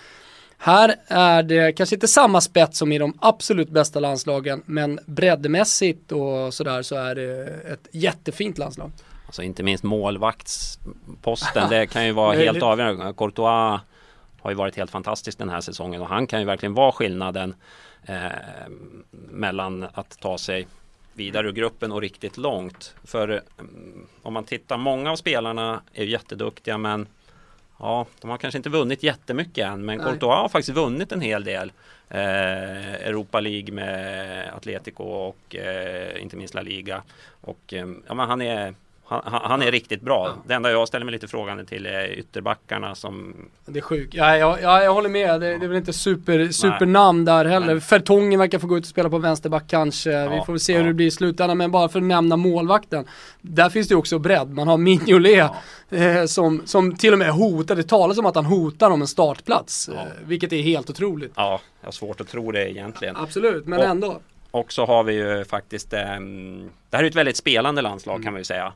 Här 0.65 0.95
är 1.07 1.43
det 1.43 1.73
kanske 1.73 1.95
inte 1.95 2.07
samma 2.07 2.41
spets 2.41 2.77
som 2.77 2.91
i 2.91 2.97
de 2.97 3.17
absolut 3.19 3.69
bästa 3.69 3.99
landslagen, 3.99 4.63
men 4.65 4.99
breddmässigt 5.05 6.11
och 6.11 6.53
sådär 6.53 6.81
så 6.81 6.95
är 6.95 7.15
det 7.15 7.47
ett 7.73 7.87
jättefint 7.91 8.57
landslag. 8.57 8.91
Alltså 9.25 9.43
inte 9.43 9.63
minst 9.63 9.83
målvaktsposten, 9.83 11.69
det 11.69 11.85
kan 11.85 12.05
ju 12.05 12.11
vara 12.11 12.35
helt 12.37 12.63
avgörande. 12.63 13.13
Courtois 13.17 13.81
har 14.41 14.51
ju 14.51 14.55
varit 14.55 14.75
helt 14.75 14.91
fantastisk 14.91 15.37
den 15.37 15.49
här 15.49 15.61
säsongen 15.61 16.01
och 16.01 16.07
han 16.07 16.27
kan 16.27 16.39
ju 16.39 16.45
verkligen 16.45 16.73
vara 16.73 16.91
skillnaden 16.91 17.55
eh, 18.05 18.15
mellan 19.11 19.87
att 19.93 20.19
ta 20.19 20.37
sig 20.37 20.67
vidare 21.13 21.47
ur 21.47 21.51
gruppen 21.51 21.91
och 21.91 22.01
riktigt 22.01 22.37
långt. 22.37 22.95
För 23.03 23.27
mm, 23.59 24.07
om 24.21 24.33
man 24.33 24.43
tittar, 24.43 24.77
många 24.77 25.11
av 25.11 25.15
spelarna 25.15 25.81
är 25.93 26.05
jätteduktiga 26.05 26.77
men 26.77 27.07
Ja, 27.83 28.05
de 28.21 28.29
har 28.29 28.37
kanske 28.37 28.57
inte 28.57 28.69
vunnit 28.69 29.03
jättemycket 29.03 29.67
än 29.67 29.85
men. 29.85 29.99
Courtois 29.99 30.35
har 30.35 30.49
faktiskt 30.49 30.77
vunnit 30.77 31.11
en 31.11 31.21
hel 31.21 31.43
del. 31.43 31.71
Eh, 32.09 32.93
Europa 32.93 33.39
League 33.39 33.73
med 33.73 34.53
Atletico 34.53 35.03
och 35.03 35.55
eh, 35.55 36.21
inte 36.21 36.35
minst 36.35 36.53
La 36.53 36.61
Liga. 36.61 37.03
Och 37.41 37.73
eh, 37.73 37.87
ja, 38.07 38.13
men 38.13 38.29
han 38.29 38.41
är 38.41 38.73
han, 39.25 39.41
han 39.43 39.61
är 39.61 39.71
riktigt 39.71 40.01
bra. 40.01 40.33
Det 40.47 40.53
enda 40.53 40.71
jag 40.71 40.87
ställer 40.87 41.05
mig 41.05 41.11
lite 41.11 41.27
frågande 41.27 41.65
till 41.65 41.85
är 41.85 42.07
ytterbackarna 42.19 42.95
som 42.95 43.35
Det 43.65 43.79
är 43.79 43.81
sjukt. 43.81 44.13
Ja, 44.13 44.37
ja, 44.37 44.57
ja, 44.61 44.83
jag 44.83 44.93
håller 44.93 45.09
med. 45.09 45.41
Det, 45.41 45.57
det 45.57 45.65
är 45.65 45.67
väl 45.67 45.77
inte 45.77 45.93
super, 45.93 46.51
supernamn 46.51 47.25
där 47.25 47.45
heller. 47.45 47.79
Fertongen 47.79 48.39
verkar 48.39 48.59
få 48.59 48.67
gå 48.67 48.77
ut 48.77 48.83
och 48.83 48.87
spela 48.87 49.09
på 49.09 49.17
vänsterback 49.17 49.63
kanske. 49.67 50.09
Vi 50.29 50.35
Ja, 50.35 50.45
får 50.45 50.53
väl 50.53 50.59
se 50.59 50.73
ja. 50.73 50.79
hur 50.79 50.87
det 50.87 50.93
blir 50.93 51.07
i 51.07 51.11
slutändan. 51.11 51.57
Men 51.57 51.71
bara 51.71 51.89
för 51.89 51.99
att 51.99 52.05
nämna 52.05 52.37
målvakten. 52.37 53.05
Där 53.41 53.69
finns 53.69 53.87
det 53.87 53.91
ju 53.93 53.97
också 53.99 54.19
bredd. 54.19 54.49
Man 54.49 54.67
har 54.67 54.77
Mignolet 54.77 55.51
eh, 55.89 56.25
som, 56.25 56.61
som 56.65 56.95
till 56.95 57.13
och 57.13 57.19
med 57.19 57.29
hotar. 57.31 57.75
Det 57.75 57.83
talas 57.83 58.17
om 58.17 58.25
att 58.25 58.35
han 58.35 58.45
hotar 58.45 58.91
om 58.91 59.01
en 59.01 59.07
startplats. 59.07 59.89
Ja. 59.93 59.99
Eh, 60.01 60.07
vilket 60.25 60.53
är 60.53 60.61
helt 60.61 60.89
otroligt. 60.89 61.31
Ja, 61.35 61.59
jag 61.81 61.87
har 61.87 61.91
svårt 61.91 62.21
att 62.21 62.27
tro 62.27 62.51
det 62.51 62.71
egentligen. 62.71 63.15
Absolut, 63.17 63.67
men 63.67 63.79
Och- 63.79 63.85
ändå. 63.85 64.19
Och 64.51 64.71
så 64.73 64.85
har 64.85 65.03
vi 65.03 65.13
ju 65.13 65.45
faktiskt 65.45 65.93
ehm, 65.93 66.69
Det 66.89 66.97
här 66.97 67.03
är 67.03 67.07
ett 67.07 67.15
väldigt 67.15 67.37
spelande 67.37 67.81
landslag 67.81 68.23
kan 68.23 68.33
man 68.33 68.39
ju 68.39 68.43
säga. 68.45 68.73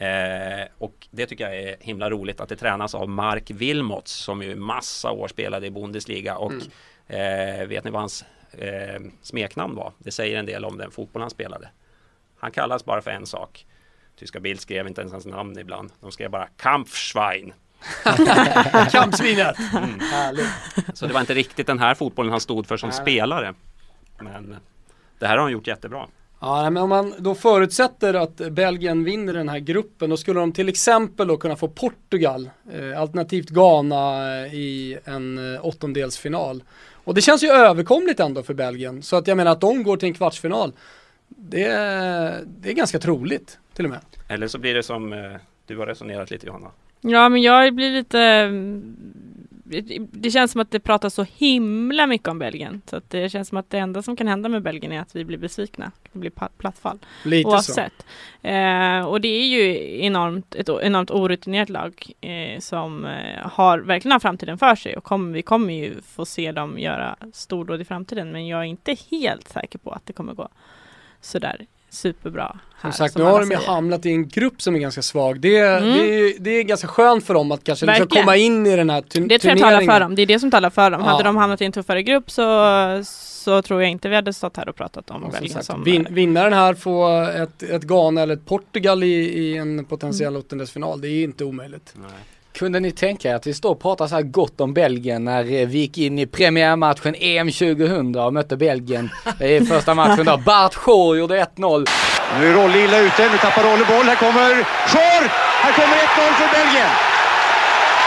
Eh, 0.00 0.68
och 0.78 1.08
det 1.10 1.26
tycker 1.26 1.44
jag 1.44 1.56
är 1.56 1.76
himla 1.80 2.10
roligt 2.10 2.40
att 2.40 2.48
det 2.48 2.56
tränas 2.56 2.94
av 2.94 3.08
Mark 3.08 3.50
Wilmots 3.50 4.12
som 4.12 4.42
ju 4.42 4.56
massa 4.56 5.10
år 5.10 5.28
spelade 5.28 5.66
i 5.66 5.70
Bundesliga 5.70 6.36
och 6.36 6.52
eh, 7.06 7.66
vet 7.66 7.84
ni 7.84 7.90
vad 7.90 8.00
hans 8.00 8.24
eh, 8.52 9.00
smeknamn 9.22 9.74
var? 9.74 9.92
Det 9.98 10.10
säger 10.10 10.38
en 10.38 10.46
del 10.46 10.64
om 10.64 10.78
den 10.78 10.90
fotboll 10.90 11.22
han 11.22 11.30
spelade. 11.30 11.68
Han 12.38 12.50
kallas 12.50 12.84
bara 12.84 13.02
för 13.02 13.10
en 13.10 13.26
sak. 13.26 13.66
Tyska 14.16 14.40
Bild 14.40 14.60
skrev 14.60 14.86
inte 14.86 15.00
ens 15.00 15.12
hans 15.12 15.26
namn 15.26 15.58
ibland. 15.58 15.92
De 16.00 16.12
skrev 16.12 16.30
bara 16.30 16.48
Kampfschwein. 16.56 17.52
Kampsvinet. 18.90 19.56
Så 20.94 21.06
det 21.06 21.12
var 21.12 21.20
inte 21.20 21.34
riktigt 21.34 21.66
den 21.66 21.78
här 21.78 21.94
fotbollen 21.94 22.30
han 22.30 22.40
stod 22.40 22.66
för 22.66 22.76
som 22.76 22.92
spelare. 22.92 23.54
Men 24.20 24.56
det 25.18 25.26
här 25.26 25.36
har 25.36 25.42
han 25.42 25.52
gjort 25.52 25.66
jättebra. 25.66 26.06
Ja, 26.40 26.70
men 26.70 26.82
om 26.82 26.88
man 26.88 27.14
då 27.18 27.34
förutsätter 27.34 28.14
att 28.14 28.36
Belgien 28.36 29.04
vinner 29.04 29.32
den 29.32 29.48
här 29.48 29.58
gruppen, 29.58 30.10
då 30.10 30.16
skulle 30.16 30.40
de 30.40 30.52
till 30.52 30.68
exempel 30.68 31.28
då 31.28 31.36
kunna 31.36 31.56
få 31.56 31.68
Portugal, 31.68 32.50
eh, 32.72 33.00
alternativt 33.00 33.48
Ghana 33.48 34.36
eh, 34.46 34.54
i 34.54 34.98
en 35.04 35.54
eh, 35.54 35.66
åttondelsfinal. 35.66 36.62
Och 37.04 37.14
det 37.14 37.20
känns 37.20 37.42
ju 37.44 37.48
överkomligt 37.48 38.20
ändå 38.20 38.42
för 38.42 38.54
Belgien, 38.54 39.02
så 39.02 39.16
att 39.16 39.26
jag 39.26 39.36
menar 39.36 39.50
att 39.52 39.60
de 39.60 39.82
går 39.82 39.96
till 39.96 40.08
en 40.08 40.14
kvartsfinal, 40.14 40.72
det, 41.28 41.64
är- 41.64 42.42
det 42.46 42.68
är 42.70 42.74
ganska 42.74 42.98
troligt 42.98 43.58
till 43.74 43.84
och 43.84 43.90
med. 43.90 44.00
Eller 44.28 44.48
så 44.48 44.58
blir 44.58 44.74
det 44.74 44.82
som 44.82 45.12
eh, 45.12 45.18
du 45.66 45.76
har 45.78 45.86
resonerat 45.86 46.30
lite 46.30 46.46
Johanna. 46.46 46.70
Ja 47.00 47.28
men 47.28 47.42
jag 47.42 47.74
blir 47.74 47.90
lite 47.90 48.50
Det 50.10 50.30
känns 50.30 50.52
som 50.52 50.60
att 50.60 50.70
det 50.70 50.80
pratas 50.80 51.14
så 51.14 51.26
himla 51.36 52.06
mycket 52.06 52.28
om 52.28 52.38
Belgien 52.38 52.82
så 52.86 52.96
att 52.96 53.10
det 53.10 53.28
känns 53.28 53.48
som 53.48 53.58
att 53.58 53.70
det 53.70 53.78
enda 53.78 54.02
som 54.02 54.16
kan 54.16 54.28
hända 54.28 54.48
med 54.48 54.62
Belgien 54.62 54.92
är 54.92 55.00
att 55.00 55.16
vi 55.16 55.24
blir 55.24 55.38
besvikna. 55.38 55.92
Det 56.12 56.18
blir 56.18 56.32
plattfall 56.58 56.98
Lite 57.24 57.50
så. 57.50 57.54
oavsett. 57.54 58.06
Eh, 58.42 59.00
och 59.00 59.20
det 59.20 59.28
är 59.28 59.46
ju 59.46 60.00
enormt, 60.00 60.54
ett 60.54 60.68
enormt 60.68 61.10
orutinerat 61.10 61.68
lag 61.68 62.12
eh, 62.20 62.60
som 62.60 63.04
eh, 63.04 63.46
har 63.48 63.78
verkligen 63.78 64.12
har 64.12 64.20
framtiden 64.20 64.58
för 64.58 64.74
sig 64.74 64.96
och 64.96 65.04
kommer, 65.04 65.32
vi 65.32 65.42
kommer 65.42 65.74
ju 65.74 66.00
få 66.02 66.24
se 66.24 66.52
dem 66.52 66.78
göra 66.78 67.16
stordåd 67.32 67.80
i 67.80 67.84
framtiden 67.84 68.32
men 68.32 68.46
jag 68.46 68.60
är 68.60 68.64
inte 68.64 68.96
helt 69.10 69.48
säker 69.48 69.78
på 69.78 69.90
att 69.90 70.06
det 70.06 70.12
kommer 70.12 70.34
gå 70.34 70.48
sådär 71.20 71.66
superbra. 71.90 72.58
Här, 72.80 72.90
Som 72.90 72.98
sagt, 72.98 73.16
nu 73.16 73.22
alla 73.24 73.32
har 73.32 73.40
de 73.40 73.50
ju 73.50 73.56
hamnat 73.56 74.06
i 74.06 74.10
en 74.10 74.28
grupp 74.28 74.62
som 74.62 74.74
är 74.74 74.78
ganska 74.78 75.02
svag. 75.02 75.40
Det, 75.40 75.58
Mm. 75.58 75.92
det, 75.92 75.98
är, 76.20 76.38
det 76.38 76.50
är 76.50 76.62
ganska 76.62 76.88
skönt 76.88 77.24
för 77.26 77.34
dem 77.34 77.52
att 77.52 77.64
kanske 77.64 77.86
liksom 77.86 78.06
komma 78.08 78.36
in 78.36 78.66
i 78.66 78.76
den 78.76 78.90
här 78.90 79.00
tu- 79.02 79.26
Det 79.28 79.38
tror 79.38 79.50
jag 79.50 79.58
talar 79.58 79.70
turneringen. 79.70 79.92
för 79.94 80.00
dem, 80.00 80.14
det 80.14 80.22
är 80.22 80.26
det 80.26 80.40
som 80.40 80.50
talar 80.50 80.70
för 80.70 80.90
dem. 80.90 81.00
Ja. 81.04 81.10
Hade 81.10 81.24
de 81.24 81.36
hamnat 81.36 81.60
i 81.60 81.64
en 81.64 81.72
tuffare 81.72 82.02
grupp 82.02 82.30
så, 82.30 82.64
så 83.04 83.62
tror 83.62 83.82
jag 83.82 83.90
inte 83.90 84.08
vi 84.08 84.14
hade 84.14 84.32
stått 84.32 84.56
här 84.56 84.68
och 84.68 84.76
pratat 84.76 85.10
om 85.10 85.16
Och 85.16 85.22
som 85.22 85.30
Belgien 85.32 85.54
sagt, 85.54 85.66
som... 85.66 85.84
vin, 85.84 86.06
vinnaren 86.10 86.52
här 86.52 86.74
får 86.74 87.30
ett, 87.30 87.62
ett 87.62 87.82
Ghana 87.82 88.20
eller 88.22 88.34
ett 88.34 88.46
Portugal 88.46 89.02
i, 89.04 89.06
i 89.14 89.56
en 89.56 89.84
potentiell 89.84 90.28
Mm. 90.28 90.40
åttondelsfinal. 90.40 91.00
Det 91.00 91.08
är 91.08 91.24
inte 91.24 91.44
omöjligt. 91.44 91.94
Kunde 92.58 92.80
ni 92.80 92.90
tänka 92.90 93.30
er 93.30 93.34
att 93.34 93.46
vi 93.46 93.54
står 93.54 93.70
och 93.70 93.80
pratar 93.80 94.06
så 94.06 94.14
här 94.14 94.22
gott 94.22 94.60
om 94.60 94.74
Belgien 94.74 95.24
när 95.24 95.40
eh, 95.40 95.68
vi 95.68 95.78
gick 95.78 95.98
in 95.98 96.18
i 96.18 96.26
premiärmatchen 96.26 97.14
EM 97.14 97.50
2000 97.50 98.16
och 98.16 98.32
mötte 98.32 98.56
Belgien 98.56 99.10
i 99.40 99.60
första 99.60 99.94
matchen 99.94 100.24
då. 100.26 100.36
Bart 100.36 100.74
Shaw 100.74 101.18
gjorde 101.18 101.44
1-0. 101.56 101.88
Nu 102.40 102.48
är 102.48 102.54
Rolle 102.54 102.78
illa 102.78 102.98
ute, 102.98 103.28
nu 103.32 103.38
tappar 103.38 103.62
Rolle 103.62 103.84
boll. 103.84 104.06
Här 104.06 104.16
kommer 104.16 104.54
Schor! 104.88 105.28
Här 105.62 105.72
kommer 105.72 105.96
1-0 105.96 106.32
för 106.40 106.48
Belgien. 106.58 106.90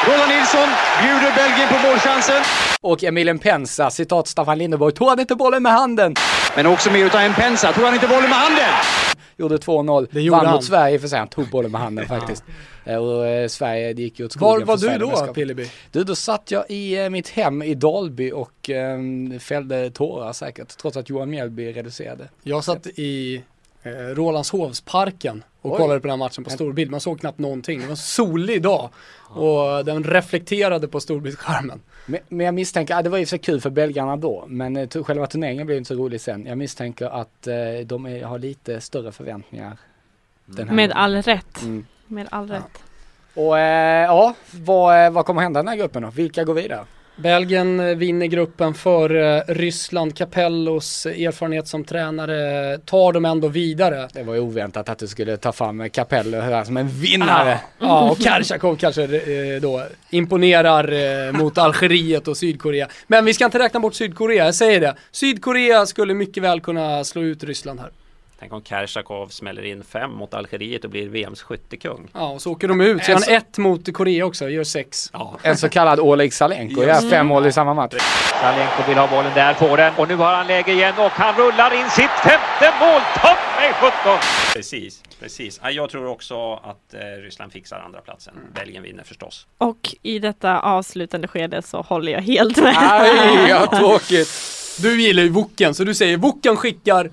Roland 0.08 0.32
Nilsson 0.32 0.68
bjuder 1.02 1.36
Belgien 1.36 1.70
på 1.70 1.88
målchansen. 1.88 2.44
Och 2.82 3.04
Emilien 3.04 3.40
Pensa, 3.40 3.90
citat 3.90 4.28
Staffan 4.28 4.58
Lindeborg, 4.58 4.94
tog 4.94 5.10
han 5.10 5.20
inte 5.20 5.36
bollen 5.36 5.64
med 5.64 5.72
handen? 5.72 6.16
Men 6.56 6.66
också 6.66 6.92
med 6.92 7.02
utav 7.02 7.22
en 7.22 7.34
Pensa. 7.34 7.74
Tog 7.74 7.84
han 7.84 7.94
inte 7.94 8.08
bollen 8.08 8.30
med 8.30 8.40
handen? 8.40 8.70
Gjorde 9.42 9.58
2-0. 9.58 10.08
Det 10.12 10.22
gjorde 10.22 10.38
Vann 10.38 10.46
han. 10.46 10.56
mot 10.56 10.64
Sverige 10.64 11.00
för 11.00 11.08
sig, 11.08 11.20
han 11.20 11.28
tog 11.28 11.50
bollen 11.50 11.72
med 11.72 11.82
handen 11.82 12.06
faktiskt. 12.08 12.44
Eh, 12.86 12.96
Och 12.96 13.28
eh, 13.28 13.48
Sverige, 13.48 13.94
det 13.94 14.02
gick 14.02 14.20
ju 14.20 14.26
åt 14.26 14.32
skogen 14.32 14.68
Var 14.68 14.78
var 14.78 14.78
du 14.78 14.98
då. 14.98 15.34
Pilleby? 15.34 15.70
Du, 15.92 16.04
då 16.04 16.16
satt 16.16 16.52
jag 16.52 16.66
i 16.70 17.04
eh, 17.04 17.10
mitt 17.10 17.30
hem 17.30 17.62
i 17.64 17.74
Dalby 17.76 18.32
och 18.32 18.70
eh, 18.70 19.00
fällde 19.40 19.90
tårar 19.92 20.34
säkert, 20.34 20.68
trots 20.78 20.98
att 20.98 21.10
Johan 21.10 21.30
Mjällby 21.30 21.72
reducerade. 21.74 22.30
Jag 22.44 22.64
satt 22.64 22.88
i 22.88 23.44
eh, 23.84 23.92
Rålambshovsparken 23.92 25.44
och 25.62 25.72
Oj. 25.72 25.78
kollade 25.78 26.00
på 26.00 26.08
den 26.08 26.12
här 26.20 26.26
matchen 26.26 26.44
på 26.44 26.50
storbild. 26.50 26.92
Man 26.92 27.00
såg 27.00 27.20
knappt 27.20 27.40
någonting. 27.40 27.80
Det 27.80 27.86
var 27.86 27.92
en 27.92 27.98
solig 27.98 28.62
dag 28.62 28.90
och 29.30 29.86
den 29.86 30.04
reflekterade 30.04 30.88
på 30.88 31.00
storbildsskärmen. 31.00 31.82
Men, 32.06 32.20
men 32.30 32.46
jag 32.46 32.54
misstänker, 32.54 33.04
det 33.04 33.10
var 33.10 33.18
för 33.18 33.26
sig 33.26 33.40
kul 33.40 33.62
för 33.62 33.70
belgarna 33.70 34.18
då, 34.18 34.46
men 34.48 34.78
eh, 34.78 35.04
själva 35.04 35.28
turneringen 35.28 35.66
blev 35.66 35.78
inte 35.78 35.88
så 35.88 35.96
rolig 35.96 36.22
sen. 36.22 36.46
Jag 36.46 36.58
misstänker 36.58 37.06
att 37.06 37.48
eh, 37.48 37.56
de 37.86 38.06
är, 38.06 38.24
har 38.24 38.40
lite 38.40 38.82
större 38.82 39.12
förväntningar. 39.12 39.78
Den 40.46 40.68
här 40.68 40.76
Med 40.76 40.92
all 40.92 41.16
rätt. 41.16 41.62
Mm. 41.62 41.86
Med 42.08 42.28
all 42.32 42.50
rätt. 42.50 42.84
Och 43.34 43.60
eh, 43.60 44.06
ja, 44.06 44.34
vad, 44.52 45.14
vad 45.14 45.26
kommer 45.26 45.42
hända 45.42 45.60
i 45.60 45.64
den 45.64 45.68
här 45.68 45.76
gruppen 45.76 46.02
då? 46.02 46.10
Vilka 46.10 46.44
går 46.44 46.54
vidare? 46.54 46.86
Belgien 47.22 47.80
eh, 47.80 47.96
vinner 47.96 48.26
gruppen 48.26 48.74
för 48.74 49.16
eh, 49.16 49.42
Ryssland. 49.48 50.18
Capellos 50.18 51.06
erfarenhet 51.06 51.68
som 51.68 51.84
tränare 51.84 52.78
tar 52.78 53.14
dem 53.14 53.26
ändå 53.26 53.48
vidare. 53.48 54.08
Det 54.14 54.24
var 54.24 54.34
ju 54.34 54.40
oväntat 54.40 54.90
att 54.90 55.00
du 55.00 55.08
skulle 55.08 55.38
ta 55.38 55.52
fram 55.52 55.90
Capello 55.90 56.66
som 56.66 56.78
en 56.78 56.90
vinnare. 56.90 57.60
Ja, 57.80 58.12
och 58.12 58.20
Karjakov 58.20 58.76
kanske 58.76 59.04
eh, 59.04 59.62
då 59.62 59.84
imponerar 60.10 61.32
mot 61.32 61.58
Algeriet 61.58 62.28
och 62.28 62.38
Sydkorea. 62.38 62.88
Men 63.08 63.26
vi 63.26 63.34
ska 63.34 63.46
inte 63.46 63.60
räkna 63.60 63.80
bort 63.80 63.96
Sydkorea, 63.96 64.46
jag 64.46 64.56
säger 64.56 64.80
det. 64.80 64.96
Sydkorea 65.12 65.86
skulle 65.86 66.14
mycket 66.14 66.44
väl 66.44 66.62
kunna 66.62 67.04
slå 67.04 67.22
ut 67.22 67.44
Ryssland 67.44 67.80
här. 67.80 67.90
Tänk 68.42 68.54
om 68.54 68.64
Kersakov 68.64 69.28
smäller 69.28 69.66
in 69.66 69.84
fem 69.84 70.12
mot 70.12 70.34
Algeriet 70.34 70.84
och 70.84 70.90
blir 70.90 71.10
VMs 71.10 71.42
skyttekung. 71.42 72.08
Ja, 72.14 72.30
och 72.30 72.42
så 72.42 72.52
åker 72.52 72.68
de 72.68 72.82
ut. 72.82 73.04
Så 73.04 73.12
gör 73.12 73.20
han 73.28 73.36
ett 73.36 73.58
mot 73.58 73.94
Korea 73.94 74.26
också, 74.26 74.50
gör 74.50 74.64
sex. 74.64 75.10
Ja. 75.14 75.38
En 75.44 75.58
så 75.58 75.70
kallad 75.70 76.00
Oleg 76.00 76.34
Salenko, 76.34 76.84
gör 76.84 77.10
fem 77.10 77.28
mål 77.28 77.46
i 77.46 77.52
samma 77.52 77.74
match. 77.74 77.94
Salenko 78.42 78.88
vill 78.88 78.98
ha 78.98 79.08
bollen 79.08 79.32
där, 79.36 79.54
får 79.54 79.78
den. 79.78 79.94
Och 79.98 80.08
nu 80.08 80.16
har 80.16 80.34
han 80.34 80.48
läge 80.48 80.72
igen 80.72 80.94
och 80.98 81.12
han 81.12 81.36
rullar 81.36 81.74
in 81.74 81.90
sitt 81.90 82.10
femte 82.10 82.74
mål. 82.80 83.02
Topp 83.14 83.38
med 83.60 83.76
17! 83.76 84.18
Precis, 84.54 85.04
precis. 85.20 85.60
Ja, 85.64 85.72
Jag 85.72 85.90
tror 85.90 86.08
också 86.08 86.54
att 86.54 86.94
eh, 86.94 87.22
Ryssland 87.24 87.52
fixar 87.52 87.80
andra 87.80 88.02
platsen. 88.02 88.34
Mm. 88.34 88.48
Belgien 88.54 88.84
vinner 88.84 89.04
förstås. 89.04 89.48
Och 89.58 89.96
i 90.02 90.20
detta 90.20 90.60
avslutande 90.60 91.28
skede 91.28 91.62
så 91.62 91.82
håller 91.82 92.12
jag 92.12 92.22
helt 92.22 92.58
med. 92.58 92.76
Aj, 92.80 93.54
vad 93.54 93.80
tråkigt. 93.80 94.30
Du 94.82 95.02
gillar 95.02 95.24
ju 95.24 95.30
Woken, 95.30 95.74
så 95.74 95.84
du 95.84 95.94
säger 95.94 96.18
Woken 96.18 96.56
skickar 96.56 97.10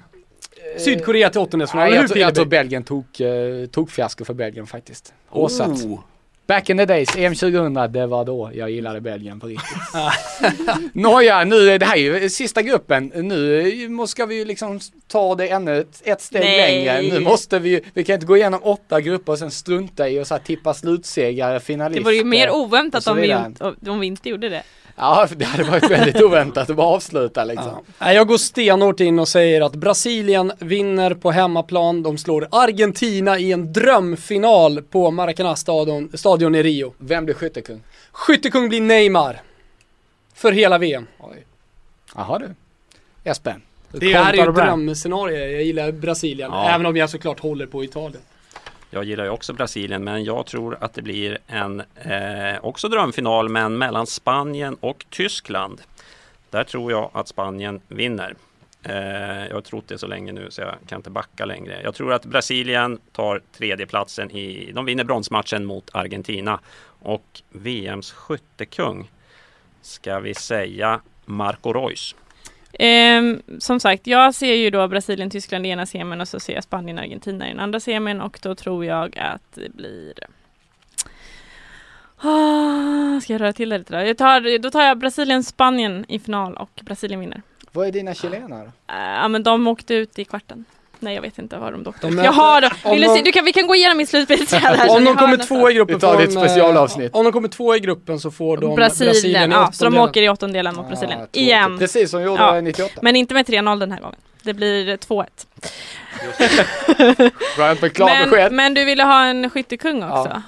Sydkorea 0.76 1.30
till 1.30 1.40
åttondelsfinal. 1.40 1.84
Nej, 1.84 1.88
eller 1.88 1.96
jag, 1.96 2.02
hur 2.02 2.08
tror, 2.08 2.20
jag 2.20 2.34
tror? 2.34 2.46
Belgien 2.46 2.84
tog, 2.84 3.04
uh, 3.20 3.66
tog 3.66 3.90
fiasko 3.90 4.24
för 4.24 4.34
Belgien 4.34 4.66
faktiskt. 4.66 5.14
Håsat. 5.28 5.68
Oh. 5.68 6.00
Back 6.48 6.70
in 6.70 6.78
the 6.78 6.84
days, 6.84 7.16
EM 7.16 7.34
2000, 7.34 7.74
det 7.92 8.06
var 8.06 8.24
då 8.24 8.50
jag 8.54 8.70
gillade 8.70 9.00
Belgien 9.00 9.40
på 9.40 9.46
riktigt. 9.46 9.78
Nåja, 10.92 11.44
nu 11.44 11.70
är 11.70 11.78
det 11.78 11.86
här 11.86 11.96
ju 11.96 12.28
sista 12.28 12.62
gruppen. 12.62 13.12
Nu 13.14 13.88
måste- 13.88 14.10
ska 14.10 14.26
vi 14.26 14.34
ju 14.34 14.44
liksom 14.44 14.80
ta 15.06 15.34
det 15.34 15.48
ännu 15.48 15.80
ett, 15.80 16.02
ett 16.04 16.20
steg 16.20 16.40
Nej. 16.40 16.84
längre. 16.84 17.18
Nu 17.18 17.20
måste 17.20 17.58
vi 17.58 17.80
vi 17.94 18.04
kan 18.04 18.14
inte 18.14 18.26
gå 18.26 18.36
igenom 18.36 18.60
åtta 18.62 19.00
grupper 19.00 19.32
och 19.32 19.38
sen 19.38 19.50
strunta 19.50 20.08
i 20.08 20.20
och 20.20 20.26
så 20.26 20.34
här 20.34 20.40
tippa 20.40 20.74
slutsegrare, 20.74 21.60
finalister. 21.60 22.00
Det 22.00 22.04
vore 22.04 22.16
ju 22.16 22.24
mer 22.24 22.50
oväntat 22.50 23.06
om 23.06 23.16
vi, 23.16 23.34
om 23.90 24.00
vi 24.00 24.06
inte 24.06 24.28
gjorde 24.28 24.48
det. 24.48 24.62
Ja, 24.98 25.28
det 25.36 25.44
hade 25.44 25.64
varit 25.64 25.90
väldigt 25.90 26.22
oväntat 26.22 26.70
att 26.70 26.76
bara 26.76 26.86
avsluta 26.86 27.44
liksom. 27.44 27.72
Ja. 27.98 28.12
Jag 28.12 28.28
går 28.28 28.38
stenhårt 28.38 29.00
in 29.00 29.18
och 29.18 29.28
säger 29.28 29.60
att 29.60 29.74
Brasilien 29.74 30.52
vinner 30.58 31.14
på 31.14 31.30
hemmaplan. 31.30 32.02
De 32.02 32.18
slår 32.18 32.48
Argentina 32.50 33.38
i 33.38 33.52
en 33.52 33.72
drömfinal 33.72 34.82
på 34.82 35.10
Maracanã-stadion 35.10 36.10
stadion 36.14 36.54
i 36.54 36.62
Rio. 36.62 36.94
Vem 36.98 37.24
blir 37.24 37.34
skyttekung? 37.34 37.82
Skyttekung 38.12 38.68
blir 38.68 38.80
Neymar. 38.80 39.42
För 40.34 40.52
hela 40.52 40.78
VM. 40.78 41.06
Oj. 41.18 41.46
Jaha 42.14 42.38
du. 42.38 42.48
Espen. 43.24 43.62
Det 43.92 44.12
här 44.12 44.32
är 44.32 44.36
ju 44.36 44.48
ett 44.48 44.54
drömscenario. 44.54 45.38
Jag 45.38 45.62
gillar 45.62 45.92
Brasilien. 45.92 46.50
Ja. 46.52 46.70
Även 46.70 46.86
om 46.86 46.96
jag 46.96 47.10
såklart 47.10 47.40
håller 47.40 47.66
på 47.66 47.84
Italien. 47.84 48.22
Jag 48.90 49.04
gillar 49.04 49.24
ju 49.24 49.30
också 49.30 49.52
Brasilien 49.52 50.04
men 50.04 50.24
jag 50.24 50.46
tror 50.46 50.78
att 50.80 50.94
det 50.94 51.02
blir 51.02 51.38
en 51.46 51.82
eh, 51.94 52.58
också 52.64 52.88
drömfinal 52.88 53.48
men 53.48 53.78
mellan 53.78 54.06
Spanien 54.06 54.76
och 54.80 55.06
Tyskland. 55.10 55.80
Där 56.50 56.64
tror 56.64 56.92
jag 56.92 57.10
att 57.12 57.28
Spanien 57.28 57.80
vinner. 57.88 58.34
Eh, 58.82 59.46
jag 59.46 59.54
har 59.54 59.60
trott 59.60 59.88
det 59.88 59.98
så 59.98 60.06
länge 60.06 60.32
nu 60.32 60.50
så 60.50 60.60
jag 60.60 60.74
kan 60.86 60.98
inte 60.98 61.10
backa 61.10 61.44
längre. 61.44 61.80
Jag 61.82 61.94
tror 61.94 62.12
att 62.12 62.24
Brasilien 62.24 62.98
tar 63.12 63.42
tredjeplatsen 63.56 64.30
i, 64.30 64.72
de 64.72 64.84
vinner 64.84 65.04
bronsmatchen 65.04 65.64
mot 65.64 65.90
Argentina. 65.92 66.60
Och 67.00 67.42
VMs 67.50 68.12
skyttekung 68.12 69.10
ska 69.82 70.20
vi 70.20 70.34
säga 70.34 71.00
Marco 71.24 71.72
Reus. 71.72 72.14
Ehm, 72.78 73.42
som 73.58 73.80
sagt, 73.80 74.06
jag 74.06 74.34
ser 74.34 74.54
ju 74.54 74.70
då 74.70 74.88
Brasilien, 74.88 75.30
Tyskland 75.30 75.66
i 75.66 75.68
ena 75.68 75.86
semin 75.86 76.20
och 76.20 76.28
så 76.28 76.40
ser 76.40 76.54
jag 76.54 76.64
Spanien, 76.64 76.98
Argentina 76.98 77.46
i 77.46 77.50
den 77.50 77.60
andra 77.60 77.80
semin 77.80 78.20
och 78.20 78.38
då 78.42 78.54
tror 78.54 78.84
jag 78.84 79.18
att 79.18 79.54
det 79.54 79.74
blir 79.74 80.12
Ah, 82.20 83.20
ska 83.20 83.32
jag 83.32 83.40
röra 83.40 83.52
till 83.52 83.68
det 83.68 83.78
lite 83.78 83.96
då? 84.00 84.06
Jag 84.06 84.18
tar, 84.18 84.58
då 84.58 84.70
tar 84.70 84.82
jag 84.82 84.98
Brasilien, 84.98 85.44
Spanien 85.44 86.04
i 86.08 86.18
final 86.18 86.56
och 86.56 86.80
Brasilien 86.82 87.20
vinner. 87.20 87.42
Vad 87.72 87.86
är 87.86 87.92
dina 87.92 88.14
chilenare? 88.14 88.72
Eh, 88.86 88.96
Ja 88.96 89.28
men 89.28 89.42
de 89.42 89.66
åkte 89.66 89.94
ut 89.94 90.18
i 90.18 90.24
kvarten. 90.24 90.64
Nej 91.00 91.14
jag 91.14 91.22
vet 91.22 91.38
inte 91.38 91.58
vad 91.58 91.72
de 91.72 91.86
åkte 91.88 92.06
De 92.06 92.14
möter- 92.14 92.24
Jag 92.24 92.32
har 92.32 92.60
dem. 92.60 92.70
Vill 92.84 93.00
du, 93.00 93.06
de- 93.06 93.14
se, 93.14 93.22
du 93.22 93.32
kan, 93.32 93.44
vi 93.44 93.52
kan 93.52 93.66
gå 93.66 93.74
igenom 93.74 93.96
min 93.96 94.06
slutspelsträd 94.06 94.60
här. 94.60 94.88
så 94.88 94.96
Om 94.96 95.04
de 95.04 95.10
har 95.10 95.16
kommer 95.16 95.36
två 95.36 95.70
i 95.70 95.74
gruppen 95.74 96.00
tar 96.00 96.18
ditt 96.20 96.32
från, 96.32 96.42
eh, 96.42 96.48
specialavsnitt. 96.48 97.14
Om 97.14 97.24
de 97.24 97.32
kommer 97.32 97.48
två 97.48 97.76
i 97.76 97.80
gruppen 97.80 98.20
så 98.20 98.30
får 98.30 98.56
de 98.56 98.74
Brasilien, 98.76 99.12
Brasilien 99.12 99.50
ja, 99.50 99.72
så 99.72 99.84
de 99.84 99.98
åker 99.98 100.22
i 100.22 100.28
åttondelen 100.28 100.74
mot 100.76 100.88
Brasilien. 100.88 101.20
Ah. 101.20 101.26
Igen. 101.32 101.78
Precis 101.78 102.10
som 102.10 102.22
gjorde 102.22 102.42
Ja. 102.42 102.60
98. 102.60 103.00
Men 103.02 103.16
inte 103.16 103.34
med 103.34 103.46
3-0 103.46 103.78
den 103.80 103.92
här 103.92 104.00
gången. 104.00 104.16
Det 104.42 104.54
blir 104.54 104.96
2-1. 104.96 105.26
Skönt 107.56 107.82
med 107.82 107.92
klara 107.92 108.14
Men, 108.14 108.30
besked. 108.30 108.52
men 108.52 108.74
du 108.74 108.84
ville 108.84 109.02
ha 109.02 109.24
en 109.24 109.50
skyttekung 109.50 110.00
Ja. 110.00 110.20
också. 110.20 110.42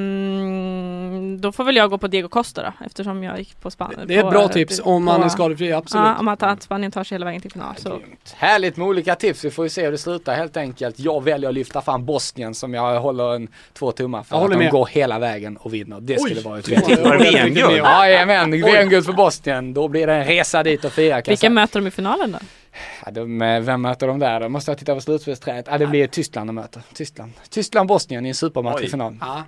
Ehm, 0.00 1.40
då 1.40 1.52
får 1.52 1.64
väl 1.64 1.76
jag 1.76 1.90
gå 1.90 1.98
på 1.98 2.06
Diego 2.06 2.28
Costa 2.28 2.62
då, 2.62 2.72
eftersom 2.86 3.24
jag 3.24 3.38
gick 3.38 3.60
på 3.60 3.70
Spanien. 3.70 4.00
Det 4.06 4.16
är 4.16 4.24
ett 4.24 4.30
bra 4.30 4.48
tips 4.48 4.80
om 4.84 5.04
man 5.04 5.22
är 5.22 5.28
skadefri, 5.28 5.72
absolut. 5.72 6.06
Ja, 6.06 6.16
om 6.18 6.28
att, 6.28 6.42
att 6.42 6.62
Spanien 6.62 6.92
tar 6.92 7.04
sig 7.04 7.14
hela 7.14 7.24
vägen 7.26 7.40
till 7.42 7.50
final. 7.52 7.74
Så. 7.76 8.00
Härligt 8.36 8.76
med 8.76 8.86
olika 8.86 9.14
tips. 9.14 9.44
Vi 9.44 9.50
får 9.50 9.64
ju 9.64 9.68
se 9.68 9.84
hur 9.84 9.92
det 9.92 9.98
slutar 9.98 10.34
helt 10.34 10.56
enkelt. 10.56 10.98
Jag 10.98 11.24
väljer 11.24 11.48
att 11.48 11.54
lyfta 11.54 11.82
fram 11.82 12.04
Bosnien 12.04 12.54
som 12.54 12.74
jag 12.74 13.00
håller 13.00 13.34
en 13.34 13.48
två 13.72 13.92
tummar 13.92 14.22
för. 14.22 14.34
Jag 14.36 14.40
håller 14.40 14.54
att 14.54 14.58
de 14.60 14.64
med. 14.64 14.72
går 14.72 14.86
hela 14.86 15.18
vägen 15.18 15.56
och 15.56 15.74
vinner. 15.74 16.00
Det 16.00 16.20
skulle 16.20 16.40
vara 16.40 16.60
jag 16.66 16.80
håller 16.80 17.18
VM-guld. 17.18 17.76
Jajamän, 17.76 18.50
VM-guld 18.50 19.06
för 19.06 19.12
Bosnien. 19.12 19.74
Då 19.74 19.88
blir 19.88 20.06
det 20.06 20.14
en 20.14 20.24
resa 20.24 20.62
dit 20.62 20.84
och 20.84 20.92
fira 20.92 21.20
Vilka 21.26 21.50
möter 21.50 21.80
de 21.80 21.86
i 21.86 21.90
finalen 21.90 22.32
då? 22.32 22.38
Ja, 23.04 23.10
de, 23.10 23.42
eh, 23.42 23.60
vem 23.60 23.82
möter 23.82 24.06
de 24.06 24.18
där? 24.18 24.40
Då 24.40 24.48
måste 24.48 24.70
jag 24.70 24.78
titta 24.78 24.94
på 24.94 25.00
slutspelsträdet. 25.00 25.66
Ja, 25.70 25.78
det 25.78 25.86
blir 25.86 26.06
Tyskland 26.06 26.48
de 26.48 26.54
möter. 26.54 26.82
Tyskland. 26.94 27.32
Tyskland-Bosnien 27.50 28.26
i 28.26 28.28
en 28.28 28.34
supermatch 28.34 28.80
Oj. 28.80 28.84
i 28.84 28.88
final. 28.88 29.16
Ja, 29.20 29.44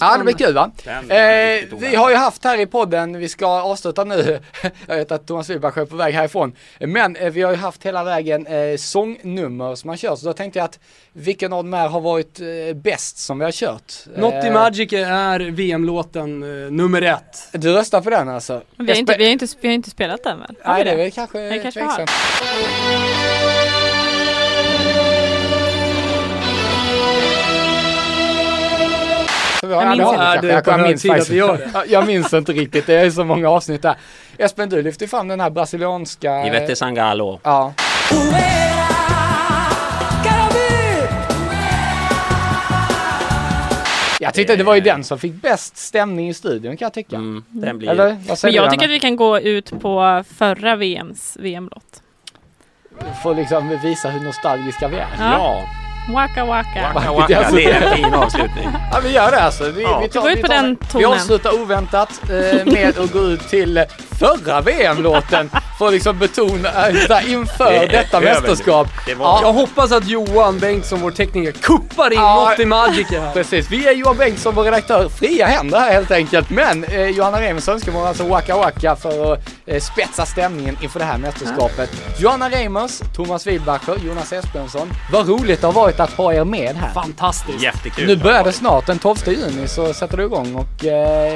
ja, 0.00 0.16
det 0.18 0.24
blir 0.24 0.34
det 0.34 0.44
kul 0.44 0.54
va? 0.54 0.70
Eh, 0.86 1.78
vi 1.78 1.94
har 1.96 2.10
ju 2.10 2.16
haft 2.16 2.44
här 2.44 2.60
i 2.60 2.66
podden, 2.66 3.18
vi 3.18 3.28
ska 3.28 3.46
avsluta 3.46 4.04
nu, 4.04 4.40
jag 4.86 4.96
vet 4.96 5.12
att 5.12 5.26
Thomas 5.26 5.50
Wilbach 5.50 5.76
är 5.78 5.84
på 5.84 5.96
väg 5.96 6.14
härifrån, 6.14 6.52
men 6.80 7.16
eh, 7.16 7.30
vi 7.30 7.42
har 7.42 7.50
ju 7.50 7.56
haft 7.56 7.82
hela 7.86 8.04
vägen 8.04 8.46
eh, 8.46 8.76
sångnummer 8.76 9.74
som 9.74 9.88
man 9.88 9.96
kör, 9.96 10.16
så 10.16 10.26
då 10.26 10.32
tänkte 10.32 10.58
jag 10.58 10.64
att 10.64 10.78
vilken 11.12 11.52
av 11.52 11.64
de 11.64 11.72
här 11.72 11.88
har 11.88 12.00
varit 12.00 12.40
eh, 12.40 12.74
bäst 12.76 13.18
som 13.18 13.38
vi 13.38 13.44
har 13.44 13.52
kört? 13.52 13.92
Naughty 14.16 14.46
Eh, 14.46 14.52
Magic 14.52 14.92
är 14.92 15.40
VM-låten 15.50 16.42
eh, 16.42 16.72
nummer 16.72 17.02
ett. 17.02 17.48
Du 17.52 17.72
röstar 17.72 18.00
på 18.00 18.10
den 18.10 18.28
alltså? 18.28 18.62
Vi 18.78 18.90
har, 18.92 18.98
inte, 18.98 19.16
vi, 19.18 19.24
har 19.24 19.32
inte, 19.32 19.46
vi 19.60 19.68
har 19.68 19.74
inte 19.74 19.90
spelat 19.90 20.24
den 20.24 20.40
väl? 20.40 20.56
Har 20.62 20.74
Nej, 20.74 20.84
vi 20.84 20.90
det 20.90 20.94
är 20.94 20.96
väl 20.96 21.10
kanske 21.10 21.38
Det 21.38 21.58
kanske 21.58 21.82
har. 21.82 21.96
tveksamt. 21.96 23.33
Så 29.64 29.68
vi 29.68 29.74
har 29.74 29.82
Jag 29.82 29.90
minns. 29.98 30.10
Ja, 30.12 30.36
på 30.40 30.70
Jag 30.70 30.78
hög 30.78 30.88
minns 30.88 31.02
faktiskt- 31.06 31.30
vi 31.30 31.36
gör 31.36 31.56
det. 31.56 31.70
Ja, 31.74 31.84
Jag 31.88 32.06
minns 32.06 32.32
inte 32.32 32.52
riktigt, 32.52 32.86
det 32.86 32.94
är 32.94 33.10
så 33.10 33.24
många 33.24 33.48
avsnitt 33.50 33.82
där. 33.82 33.94
Espen, 34.38 34.68
du 34.68 34.82
lyfte 34.82 35.08
fram 35.08 35.28
den 35.28 35.40
här 35.40 35.50
brasilianska... 35.50 36.46
Ivete 36.46 36.76
Sangalo. 36.76 37.40
Ja. 37.42 37.72
Jag 44.20 44.34
tyckte 44.34 44.56
det 44.56 44.64
var 44.64 44.74
ju 44.74 44.80
den 44.80 45.04
som 45.04 45.18
fick 45.18 45.32
bäst 45.32 45.76
stämning 45.76 46.28
i 46.28 46.34
studion 46.34 46.76
kan 46.76 46.86
jag 46.86 46.92
tycka. 46.92 47.16
Mm, 47.16 47.44
den 47.48 47.78
blir... 47.78 47.88
Eller 47.90 48.16
vad 48.28 48.38
säger 48.38 48.52
Men 48.52 48.62
jag 48.62 48.66
du, 48.66 48.70
tycker 48.70 48.84
att 48.84 48.90
vi 48.94 49.00
kan 49.00 49.16
gå 49.16 49.38
ut 49.40 49.80
på 49.80 50.24
förra 50.34 50.76
VMs 50.76 51.36
VM-låt. 51.40 52.02
Får 53.22 53.34
liksom 53.34 53.78
visa 53.82 54.08
hur 54.08 54.20
nostalgiska 54.20 54.88
vi 54.88 54.96
är. 54.96 55.06
Ja, 55.20 55.62
Waka 56.12 56.44
waka. 56.44 56.92
waka 56.94 57.12
waka, 57.12 57.50
det 57.50 57.64
är 57.70 57.82
en 57.82 57.96
fin 57.96 58.14
avslutning. 58.14 58.68
Ja 58.92 59.00
vi 59.04 59.10
gör 59.12 59.30
det 59.30 59.40
alltså. 59.42 59.70
Vi, 59.70 59.82
Ja. 59.82 60.00
vi, 60.02 60.08
tar, 60.08 60.20
Vi 60.22 60.26
går 60.26 60.32
ut 60.32 60.38
vi, 60.38 60.42
på 60.42 60.48
tar, 60.48 60.54
den 60.54 60.78
vi 60.94 61.04
avslutar 61.04 61.62
oväntat 61.62 62.20
eh, 62.22 62.72
med 62.72 62.98
att 62.98 63.12
gå 63.12 63.18
ut 63.18 63.48
till 63.48 63.84
förra 64.18 64.60
VM-låten 64.60 65.50
för 65.78 65.86
att 65.86 65.92
liksom 65.92 66.18
betona 66.18 66.68
här, 66.68 67.28
inför 67.28 67.72
Det 67.72 67.86
detta 67.86 68.20
mästerskap. 68.20 68.88
Det 69.06 69.14
var... 69.14 69.26
Ja. 69.26 69.38
Jag 69.42 69.52
hoppas 69.52 69.92
att 69.92 70.08
Johan 70.08 70.58
Bengtsson, 70.58 71.00
vår 71.00 71.10
tekniker, 71.10 71.52
kuppar 71.52 72.12
in 72.12 72.18
Ja. 72.18 72.44
Naughty 72.44 72.66
Magic 72.66 73.10
här. 73.10 73.32
Precis, 73.32 73.70
vi 73.70 73.86
är 73.86 73.92
Johan 73.92 74.16
Bengtsson, 74.16 74.54
vår 74.54 74.64
redaktör, 74.64 75.08
fria 75.08 75.46
händer 75.46 75.80
här 75.80 75.92
helt 75.92 76.10
enkelt. 76.10 76.50
Men 76.50 76.84
eh, 76.84 77.08
Johanna 77.08 77.40
Reimers 77.40 77.68
önskemål 77.68 78.06
alltså 78.06 78.24
Waka 78.24 78.56
Waka 78.56 78.96
för 78.96 79.32
att 79.32 79.40
eh, 79.66 79.80
spetsa 79.80 80.26
stämningen 80.26 80.78
inför 80.82 80.98
det 80.98 81.04
här 81.04 81.18
mästerskapet. 81.18 81.90
Johanna 82.18 82.48
Reimers, 82.50 83.00
Thomas 83.16 83.46
Wilbacher, 83.46 83.96
Jonas 84.06 84.32
Esbjörnsson. 84.32 84.92
Vad 85.12 85.28
roligt 85.28 85.60
det 85.60 85.66
har 85.66 85.74
varit 85.74 86.00
att 86.00 86.10
ha 86.10 86.34
er 86.34 86.44
med 86.44 86.76
här. 86.76 86.92
Fantastiskt. 86.92 87.62
Jättekul. 87.62 88.06
Nu 88.06 88.16
börjar 88.16 88.44
det 88.44 88.52
snart, 88.52 88.86
den 88.86 88.98
12 88.98 89.16
juni 89.26 89.68
så 89.68 89.94
sätter 89.94 90.16
det 90.16 90.22
igång 90.22 90.54
och 90.54 90.84
eh, 90.84 91.34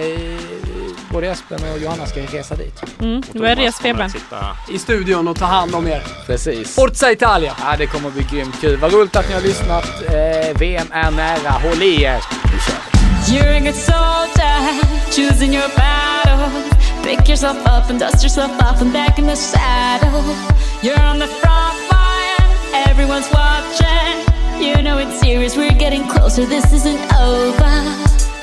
både 1.10 1.26
Espen 1.26 1.72
och 1.72 1.78
Johanna 1.78 2.06
ska 2.06 2.20
resa 2.20 2.54
dit. 2.56 2.82
Mm, 3.00 3.22
nu 3.32 3.46
är 3.46 3.56
resfebern. 3.56 4.10
I 4.70 4.78
studion 4.78 5.28
och 5.28 5.36
ta 5.38 5.44
hand 5.44 5.74
om 5.74 5.86
er. 5.88 6.02
Precis. 6.26 6.74
Forza 6.74 7.12
Italia! 7.12 7.56
Ja, 7.60 7.76
det 7.78 7.86
kommer 7.86 8.10
bli 8.10 8.26
grymt 8.30 8.60
kul. 8.60 8.76
Vad 8.76 8.92
roligt 8.92 9.16
att 9.16 9.28
ni 9.28 9.34
har 9.34 9.40
lyssnat. 9.42 9.84
Eh, 10.06 10.58
VM 10.58 10.86
är 10.92 11.10
nära. 11.10 11.50
Håll 11.50 11.82
i 11.82 12.02
er! 12.02 12.20
Nu 12.44 12.58
kör 12.66 12.74
vi! 12.92 12.98
You're 13.28 13.56
a 13.56 13.60
good 13.60 13.74
soldier, 13.74 14.58
choosing 15.10 15.52
your 15.52 15.68
battles. 15.76 16.72
Pick 17.02 17.28
yourself 17.28 17.58
up 17.66 17.90
and 17.90 17.98
dust 18.00 18.22
yourself 18.22 18.52
off 18.62 18.80
and 18.80 18.92
back 18.92 19.18
in 19.18 19.26
the 19.26 19.36
saddle. 19.36 20.22
You're 20.82 21.02
on 21.10 21.18
the 21.18 21.26
front 21.26 21.78
line, 21.92 22.50
everyone's 22.88 23.30
watching. 23.32 24.14
You 24.60 24.82
know 24.82 24.98
it's 24.98 25.20
serious, 25.20 25.56
we're 25.56 25.78
getting 25.78 26.08
closer, 26.08 26.46
this 26.46 26.72
isn't 26.72 27.00
over. 27.12 27.72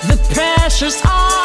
The 0.08 0.18
pressure's 0.34 1.02
on. 1.06 1.45